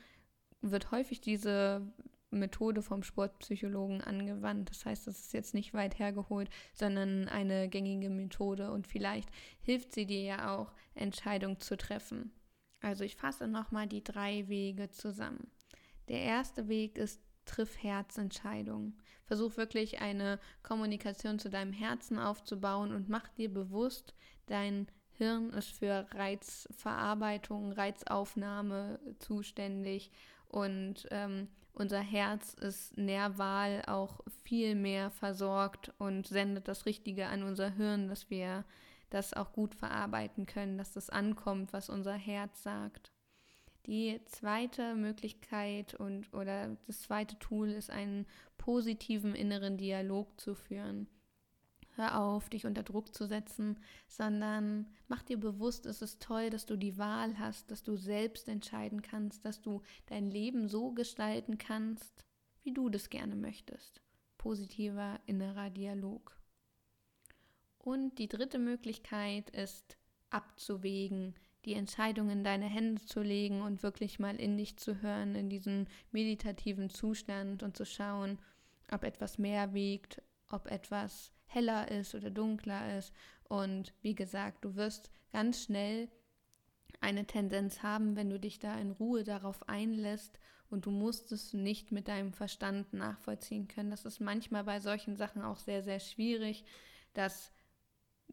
wird 0.62 0.92
häufig 0.92 1.22
diese 1.22 1.82
Methode 2.30 2.82
vom 2.82 3.04
Sportpsychologen 3.04 4.02
angewandt. 4.02 4.70
Das 4.70 4.86
heißt, 4.86 5.08
das 5.08 5.20
ist 5.20 5.34
jetzt 5.34 5.54
nicht 5.54 5.74
weit 5.74 5.98
hergeholt, 5.98 6.50
sondern 6.74 7.30
eine 7.30 7.70
gängige 7.70 8.10
Methode 8.10 8.72
und 8.72 8.86
vielleicht 8.86 9.30
hilft 9.62 9.94
sie 9.94 10.06
dir 10.06 10.22
ja 10.22 10.56
auch, 10.58 10.74
Entscheidungen 10.94 11.60
zu 11.60 11.78
treffen. 11.78 12.32
Also 12.82 13.04
ich 13.04 13.16
fasse 13.16 13.48
nochmal 13.48 13.88
die 13.88 14.04
drei 14.04 14.48
Wege 14.50 14.90
zusammen. 14.90 15.52
Der 16.10 16.22
erste 16.22 16.68
Weg 16.68 16.98
ist 16.98 17.22
triff 17.48 17.82
Herzentscheidungen. 17.82 18.98
Versuch 19.26 19.58
wirklich 19.58 20.00
eine 20.00 20.40
Kommunikation 20.64 21.40
zu 21.40 21.50
deinem 21.50 21.74
Herzen 21.74 22.20
aufzubauen 22.20 22.94
und 22.94 23.10
mach 23.10 23.28
dir 23.30 23.52
bewusst, 23.52 24.14
dein 24.46 24.88
Hirn 25.18 25.50
ist 25.52 25.72
für 25.72 26.06
Reizverarbeitung, 26.14 27.72
Reizaufnahme 27.72 29.00
zuständig 29.18 30.12
und 30.48 31.08
ähm, 31.12 31.48
unser 31.74 32.00
Herz 32.00 32.54
ist 32.54 32.98
nerval 32.98 33.84
auch 33.88 34.22
viel 34.44 34.76
mehr 34.76 35.12
versorgt 35.12 35.94
und 36.00 36.28
sendet 36.28 36.68
das 36.68 36.86
Richtige 36.86 37.28
an 37.28 37.44
unser 37.44 37.70
Hirn, 37.70 38.08
dass 38.08 38.30
wir 38.30 38.64
das 39.10 39.34
auch 39.34 39.54
gut 39.54 39.76
verarbeiten 39.76 40.46
können, 40.46 40.78
dass 40.78 40.94
das 40.94 41.10
ankommt, 41.10 41.74
was 41.74 41.90
unser 41.90 42.14
Herz 42.16 42.64
sagt. 42.64 43.12
Die 43.88 44.20
zweite 44.26 44.96
Möglichkeit 44.96 45.94
und 45.94 46.34
oder 46.34 46.76
das 46.88 47.02
zweite 47.02 47.40
Tool 47.40 47.70
ist 47.70 47.90
einen 47.90 48.26
positiven 48.58 49.34
inneren 49.34 49.78
Dialog 49.78 50.40
zu 50.42 50.56
führen. 50.56 51.08
Hör 51.96 52.20
auf, 52.20 52.50
dich 52.50 52.66
unter 52.66 52.84
Druck 52.84 53.16
zu 53.16 53.26
setzen, 53.26 53.80
sondern 54.06 54.86
mach 55.08 55.24
dir 55.24 55.40
bewusst, 55.40 55.86
es 55.86 56.02
ist 56.02 56.22
toll, 56.22 56.50
dass 56.50 56.66
du 56.66 56.76
die 56.76 56.98
Wahl 56.98 57.40
hast, 57.40 57.72
dass 57.72 57.82
du 57.82 57.96
selbst 57.96 58.50
entscheiden 58.50 59.02
kannst, 59.02 59.46
dass 59.46 59.62
du 59.62 59.82
dein 60.06 60.30
Leben 60.30 60.68
so 60.68 60.92
gestalten 60.92 61.58
kannst, 61.58 62.26
wie 62.64 62.74
du 62.74 62.90
das 62.90 63.10
gerne 63.10 63.36
möchtest. 63.36 64.02
Positiver 64.38 65.20
innerer 65.26 65.70
Dialog. 65.70 66.38
Und 67.80 68.20
die 68.20 68.28
dritte 68.28 68.60
Möglichkeit 68.60 69.50
ist 69.52 69.98
abzuwägen, 70.30 71.36
die 71.68 71.74
Entscheidung 71.74 72.30
in 72.30 72.46
deine 72.46 72.66
Hände 72.66 73.04
zu 73.04 73.22
legen 73.22 73.62
und 73.62 73.84
wirklich 73.84 74.20
mal 74.20 74.38
in 74.38 74.56
dich 74.56 74.78
zu 74.78 75.02
hören, 75.02 75.36
in 75.36 75.50
diesen 75.50 75.90
meditativen 76.12 76.90
Zustand 76.90 77.62
und 77.62 77.76
zu 77.76 77.86
schauen, 77.86 78.40
ob 78.90 79.04
etwas 79.04 79.38
mehr 79.38 79.74
wiegt, 79.74 80.22
ob 80.50 80.72
etwas 80.72 81.34
heller 81.46 81.92
ist 81.92 82.16
oder 82.16 82.32
dunkler 82.32 82.98
ist. 82.98 83.14
Und 83.50 83.94
wie 84.02 84.16
gesagt, 84.16 84.64
du 84.64 84.76
wirst 84.78 85.12
ganz 85.34 85.62
schnell 85.62 86.10
eine 87.02 87.26
Tendenz 87.26 87.84
haben, 87.84 88.16
wenn 88.16 88.30
du 88.30 88.40
dich 88.40 88.60
da 88.60 88.80
in 88.80 88.92
Ruhe 88.92 89.26
darauf 89.26 89.68
einlässt 89.68 90.40
und 90.70 90.86
du 90.86 90.92
musst 90.92 91.34
es 91.34 91.54
nicht 91.54 91.92
mit 91.92 92.08
deinem 92.08 92.32
Verstand 92.32 92.94
nachvollziehen 92.94 93.68
können. 93.68 93.92
Das 93.92 94.06
ist 94.06 94.22
manchmal 94.22 94.64
bei 94.64 94.80
solchen 94.80 95.18
Sachen 95.18 95.42
auch 95.42 95.58
sehr, 95.58 95.84
sehr 95.84 96.00
schwierig, 96.00 96.64
das 97.14 97.52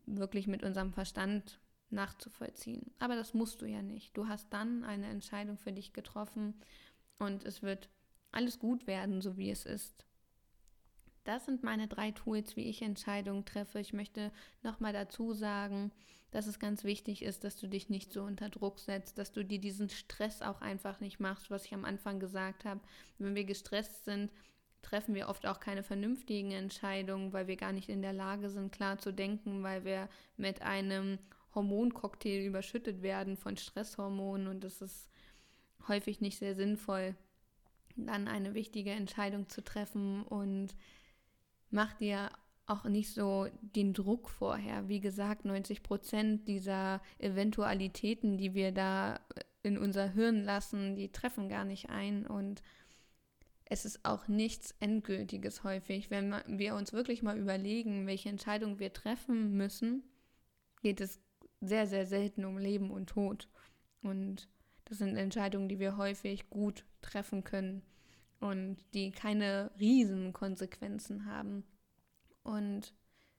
wirklich 0.07 0.47
mit 0.47 0.62
unserem 0.62 0.92
Verstand 0.92 1.59
nachzuvollziehen. 1.94 2.92
Aber 2.98 3.16
das 3.16 3.35
musst 3.35 3.62
du 3.62 3.66
ja 3.66 3.83
nicht. 3.83 4.16
Du 4.16 4.28
hast 4.28 4.52
dann 4.52 4.85
eine 4.85 5.07
Entscheidung 5.07 5.57
für 5.57 5.72
dich 5.72 5.92
getroffen 5.92 6.54
und 7.18 7.44
es 7.44 7.62
wird 7.62 7.88
alles 8.33 8.59
gut 8.59 8.87
werden, 8.87 9.20
so 9.20 9.37
wie 9.37 9.50
es 9.50 9.64
ist. 9.64 10.04
Das 11.24 11.46
sind 11.46 11.62
meine 11.62 11.88
drei 11.88 12.11
Tools, 12.11 12.57
wie 12.57 12.64
ich 12.64 12.83
Entscheidungen 12.83 13.44
treffe. 13.46 13.80
Ich 13.80 13.92
möchte 13.94 14.30
nochmal 14.62 14.92
dazu 14.92 15.33
sagen, 15.33 15.90
dass 16.30 16.46
es 16.46 16.59
ganz 16.59 16.85
wichtig 16.85 17.22
ist, 17.22 17.44
dass 17.44 17.57
du 17.57 17.68
dich 17.68 17.88
nicht 17.88 18.12
so 18.12 18.24
unter 18.24 18.50
Druck 18.50 18.80
setzt, 18.80 19.18
dass 19.18 19.33
du 19.33 19.44
dir 19.44 19.61
diesen 19.61 19.88
Stress 19.88 20.42
auch 20.42 20.61
einfach 20.61 21.00
nicht 21.00 21.20
machst, 21.20 21.50
was 21.50 21.64
ich 21.64 21.72
am 21.72 21.85
Anfang 21.85 22.18
gesagt 22.20 22.64
habe. 22.64 22.80
Wenn 23.18 23.35
wir 23.35 23.44
gestresst 23.44 24.04
sind, 24.04 24.30
treffen 24.83 25.14
wir 25.14 25.28
oft 25.28 25.46
auch 25.46 25.61
keine 25.61 25.83
vernünftigen 25.83 26.50
Entscheidungen, 26.50 27.33
weil 27.33 27.46
wir 27.46 27.57
gar 27.57 27.72
nicht 27.72 27.88
in 27.88 28.02
der 28.02 28.12
Lage 28.12 28.50
sind, 28.50 28.72
klar 28.72 28.98
zu 28.98 29.12
denken, 29.12 29.62
weil 29.62 29.85
wir 29.85 30.09
mit 30.37 30.61
einem 30.61 31.18
Hormoncocktail 31.55 32.45
überschüttet 32.45 33.03
werden 33.03 33.37
von 33.37 33.57
Stresshormonen 33.57 34.49
und 34.49 34.64
das 34.64 34.83
ist 34.83 35.09
häufig 35.88 36.21
nicht 36.21 36.38
sehr 36.38 36.55
sinnvoll, 36.55 37.14
dann 37.97 38.29
eine 38.29 38.55
wichtige 38.55 38.90
Entscheidung 38.90 39.49
zu 39.49 39.62
treffen 39.62 40.23
und 40.23 40.75
mach 41.71 41.93
dir 41.95 42.31
auch 42.67 42.85
nicht 42.85 43.12
so 43.12 43.47
den 43.61 43.93
Druck 43.93 44.31
vorher. 44.31 44.88
Wie 44.88 45.01
gesagt, 45.01 45.45
90 45.45 45.83
Prozent 45.83 46.49
dieser 46.49 47.03
Eventualitäten, 47.19 48.38
die 48.38 48.55
wir 48.55 48.73
da 48.73 49.21
in 49.62 49.79
unser 49.79 50.12
Hirn 50.12 50.45
lassen, 50.45 50.97
die 50.97 51.12
treffen 51.12 51.49
gar 51.49 51.64
nicht 51.64 51.90
ein 51.90 52.27
und 52.27 52.62
es 53.67 53.85
ist 53.85 54.05
auch 54.05 54.29
nichts 54.29 54.75
Endgültiges 54.81 55.64
häufig. 55.64 56.11
Wenn 56.11 56.35
wir 56.47 56.75
uns 56.75 56.93
wirklich 56.93 57.23
mal 57.23 57.38
überlegen, 57.38 58.07
welche 58.07 58.29
Entscheidung 58.29 58.79
wir 58.79 58.93
treffen 58.93 59.57
müssen, 59.57 60.03
geht 60.83 61.01
es 61.01 61.21
sehr, 61.66 61.87
sehr 61.87 62.07
selten 62.07 62.44
um 62.44 62.59
Leben 62.59 62.90
und 62.90 63.09
Tod. 63.09 63.48
Und 64.03 64.48
das 64.85 64.98
sind 64.98 65.16
Entscheidungen, 65.16 65.68
die 65.68 65.79
wir 65.79 65.96
häufig 65.96 66.50
gut 66.50 66.85
treffen 67.00 67.44
können 67.44 67.83
und 68.40 68.77
die 68.92 69.11
keine 69.11 69.70
riesen 69.81 70.33
Konsequenzen 70.33 71.27
haben. 71.27 71.64
Und 72.42 72.94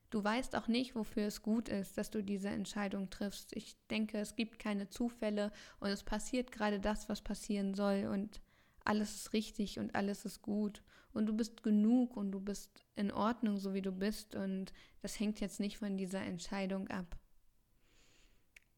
du 0.10 0.24
weißt 0.24 0.56
auch 0.56 0.68
nicht, 0.68 0.96
wofür 0.96 1.28
es 1.28 1.42
gut 1.42 1.70
ist, 1.70 1.98
dass 1.98 2.10
du 2.10 2.24
diese 2.24 2.50
Entscheidung 2.50 3.10
triffst. 3.10 3.56
Ich 3.56 3.76
denke, 3.90 4.18
es 4.18 4.36
gibt 4.36 4.60
keine 4.60 4.90
Zufälle 4.90 5.52
und 5.80 5.90
es 5.90 6.04
passiert 6.04 6.52
gerade 6.52 6.80
das, 6.80 7.10
was 7.10 7.22
passieren 7.22 7.76
soll 7.76 8.08
und 8.12 8.42
alles 8.84 9.16
ist 9.16 9.34
richtig 9.34 9.80
und 9.80 9.96
alles 9.96 10.26
ist 10.26 10.42
gut 10.42 10.84
und 11.14 11.26
du 11.28 11.34
bist 11.34 11.64
genug 11.64 12.18
und 12.18 12.32
du 12.32 12.40
bist 12.40 12.86
in 12.96 13.12
Ordnung, 13.12 13.58
so 13.58 13.74
wie 13.74 13.82
du 13.82 13.92
bist 13.92 14.36
und 14.36 14.74
das 15.02 15.20
hängt 15.20 15.40
jetzt 15.40 15.60
nicht 15.60 15.78
von 15.78 15.98
dieser 15.98 16.22
Entscheidung 16.22 16.88
ab. 16.90 17.18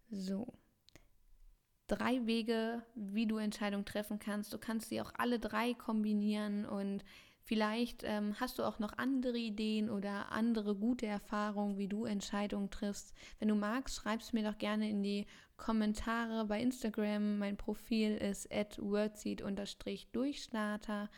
So. 0.10 0.54
Drei 1.88 2.26
Wege, 2.26 2.82
wie 2.96 3.28
du 3.28 3.38
Entscheidungen 3.38 3.86
treffen 3.86 4.20
kannst. 4.20 4.52
Du 4.54 4.58
kannst 4.58 4.90
sie 4.90 5.00
auch 5.02 5.14
alle 5.18 5.40
drei 5.40 5.74
kombinieren 5.74 6.66
und 6.66 7.06
vielleicht 7.44 8.04
ähm, 8.04 8.36
hast 8.40 8.60
du 8.60 8.64
auch 8.64 8.80
noch 8.80 8.98
andere 8.98 9.38
Ideen 9.38 9.90
oder 9.90 10.34
andere 10.34 10.76
gute 10.76 11.06
Erfahrungen, 11.06 11.78
wie 11.78 11.88
du 11.88 12.04
Entscheidungen 12.04 12.70
triffst. 12.70 13.14
Wenn 13.40 13.48
du 13.48 13.56
magst, 13.56 13.96
schreib 13.96 14.20
es 14.20 14.34
mir 14.34 14.44
doch 14.44 14.58
gerne 14.58 14.90
in 14.90 15.02
die 15.02 15.26
Kommentare 15.56 16.44
bei 16.46 16.62
Instagram. 16.62 17.38
Mein 17.38 17.56
Profil 17.56 18.18
ist 18.18 18.50
wordseed-durchstarter 18.52 21.10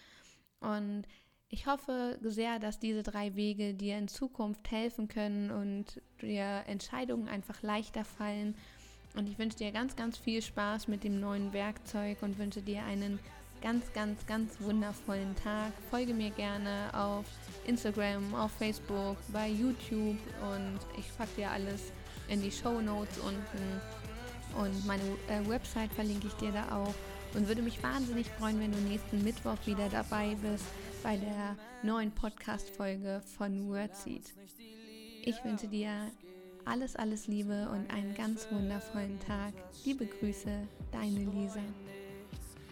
und 0.59 1.07
ich 1.51 1.65
hoffe 1.65 2.19
sehr, 2.21 2.59
dass 2.59 2.79
diese 2.79 3.01
drei 3.01 3.35
Wege 3.35 3.73
dir 3.73 3.97
in 3.97 4.07
Zukunft 4.07 4.69
helfen 4.69 5.07
können 5.07 5.49
und 5.49 5.99
dir 6.21 6.63
Entscheidungen 6.67 7.27
einfach 7.27 7.63
leichter 7.63 8.05
fallen 8.05 8.55
und 9.15 9.27
ich 9.27 9.37
wünsche 9.39 9.57
dir 9.57 9.71
ganz, 9.71 9.95
ganz 9.95 10.17
viel 10.17 10.41
Spaß 10.41 10.87
mit 10.87 11.03
dem 11.03 11.19
neuen 11.19 11.53
Werkzeug 11.53 12.17
und 12.21 12.37
wünsche 12.37 12.61
dir 12.61 12.83
einen 12.83 13.19
ganz, 13.61 13.91
ganz, 13.93 14.25
ganz 14.25 14.59
wundervollen 14.59 15.35
Tag. 15.35 15.73
Folge 15.89 16.13
mir 16.13 16.29
gerne 16.31 16.89
auf 16.93 17.25
Instagram, 17.65 18.33
auf 18.35 18.51
Facebook, 18.51 19.17
bei 19.33 19.49
YouTube 19.49 20.17
und 20.41 20.79
ich 20.97 21.17
packe 21.17 21.35
dir 21.37 21.51
alles 21.51 21.91
in 22.27 22.41
die 22.41 22.51
Show 22.51 22.81
Notes 22.81 23.17
unten. 23.19 23.81
Und 24.57 24.85
meine 24.85 25.03
äh, 25.27 25.47
Website 25.47 25.91
verlinke 25.91 26.27
ich 26.27 26.33
dir 26.33 26.51
da 26.51 26.75
auch. 26.75 26.93
Und 27.35 27.47
würde 27.47 27.61
mich 27.61 27.81
wahnsinnig 27.83 28.27
freuen, 28.39 28.59
wenn 28.59 28.71
du 28.71 28.79
nächsten 28.79 29.23
Mittwoch 29.23 29.57
wieder 29.65 29.87
dabei 29.89 30.35
bist 30.41 30.65
bei 31.03 31.15
der 31.17 31.55
neuen 31.83 32.11
Podcast-Folge 32.11 33.21
von 33.37 33.69
Wordseed. 33.69 34.33
Ich 35.23 35.43
wünsche 35.43 35.67
dir 35.67 36.11
alles, 36.69 36.95
alles 36.95 37.27
Liebe 37.27 37.67
und 37.69 37.89
einen 37.91 38.13
ganz 38.13 38.45
wundervollen 38.51 39.19
Tag. 39.21 39.53
Liebe 39.85 40.05
Grüße, 40.05 40.67
deine 40.91 41.25
Lisa. 41.25 41.61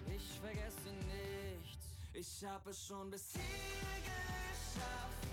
Ich 0.05 0.39
vergesse 0.39 0.91
nichts, 1.09 1.87
ich 2.13 2.47
habe 2.47 2.69
es 2.69 2.85
schon 2.85 3.09
bis 3.09 3.33
hier 3.33 3.41
geschafft. 4.05 5.27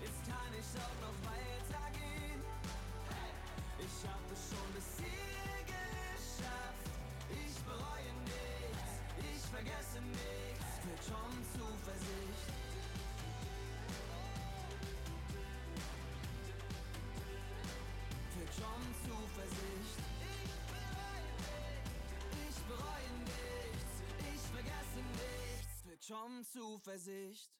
Jetzt 0.00 0.26
kann 0.26 0.50
ich 0.58 0.70
auch 0.82 0.98
noch 1.06 1.18
weitergehen. 1.30 2.42
Ich 3.78 4.08
habe 4.08 4.32
es 4.32 4.42
schon 4.50 4.68
bis 4.74 4.88
hier 4.98 5.62
geschafft. 5.70 6.90
Ich 7.30 7.56
bereue 7.62 8.12
nichts, 8.26 8.90
ich 9.22 9.42
vergesse 9.54 10.00
nichts. 10.02 10.70
Wird 10.82 11.04
schon 11.04 11.32
Zuversicht. 11.54 12.59
Schon 18.60 18.94
Zuversicht. 19.08 19.98
Ich 22.48 22.58
bereue 22.68 23.12
nichts, 23.24 23.92
ich 24.34 24.42
vergesse 24.52 25.00
nichts, 25.16 25.86
wird 25.86 26.04
schon 26.04 26.44
Zuversicht. 26.44 27.59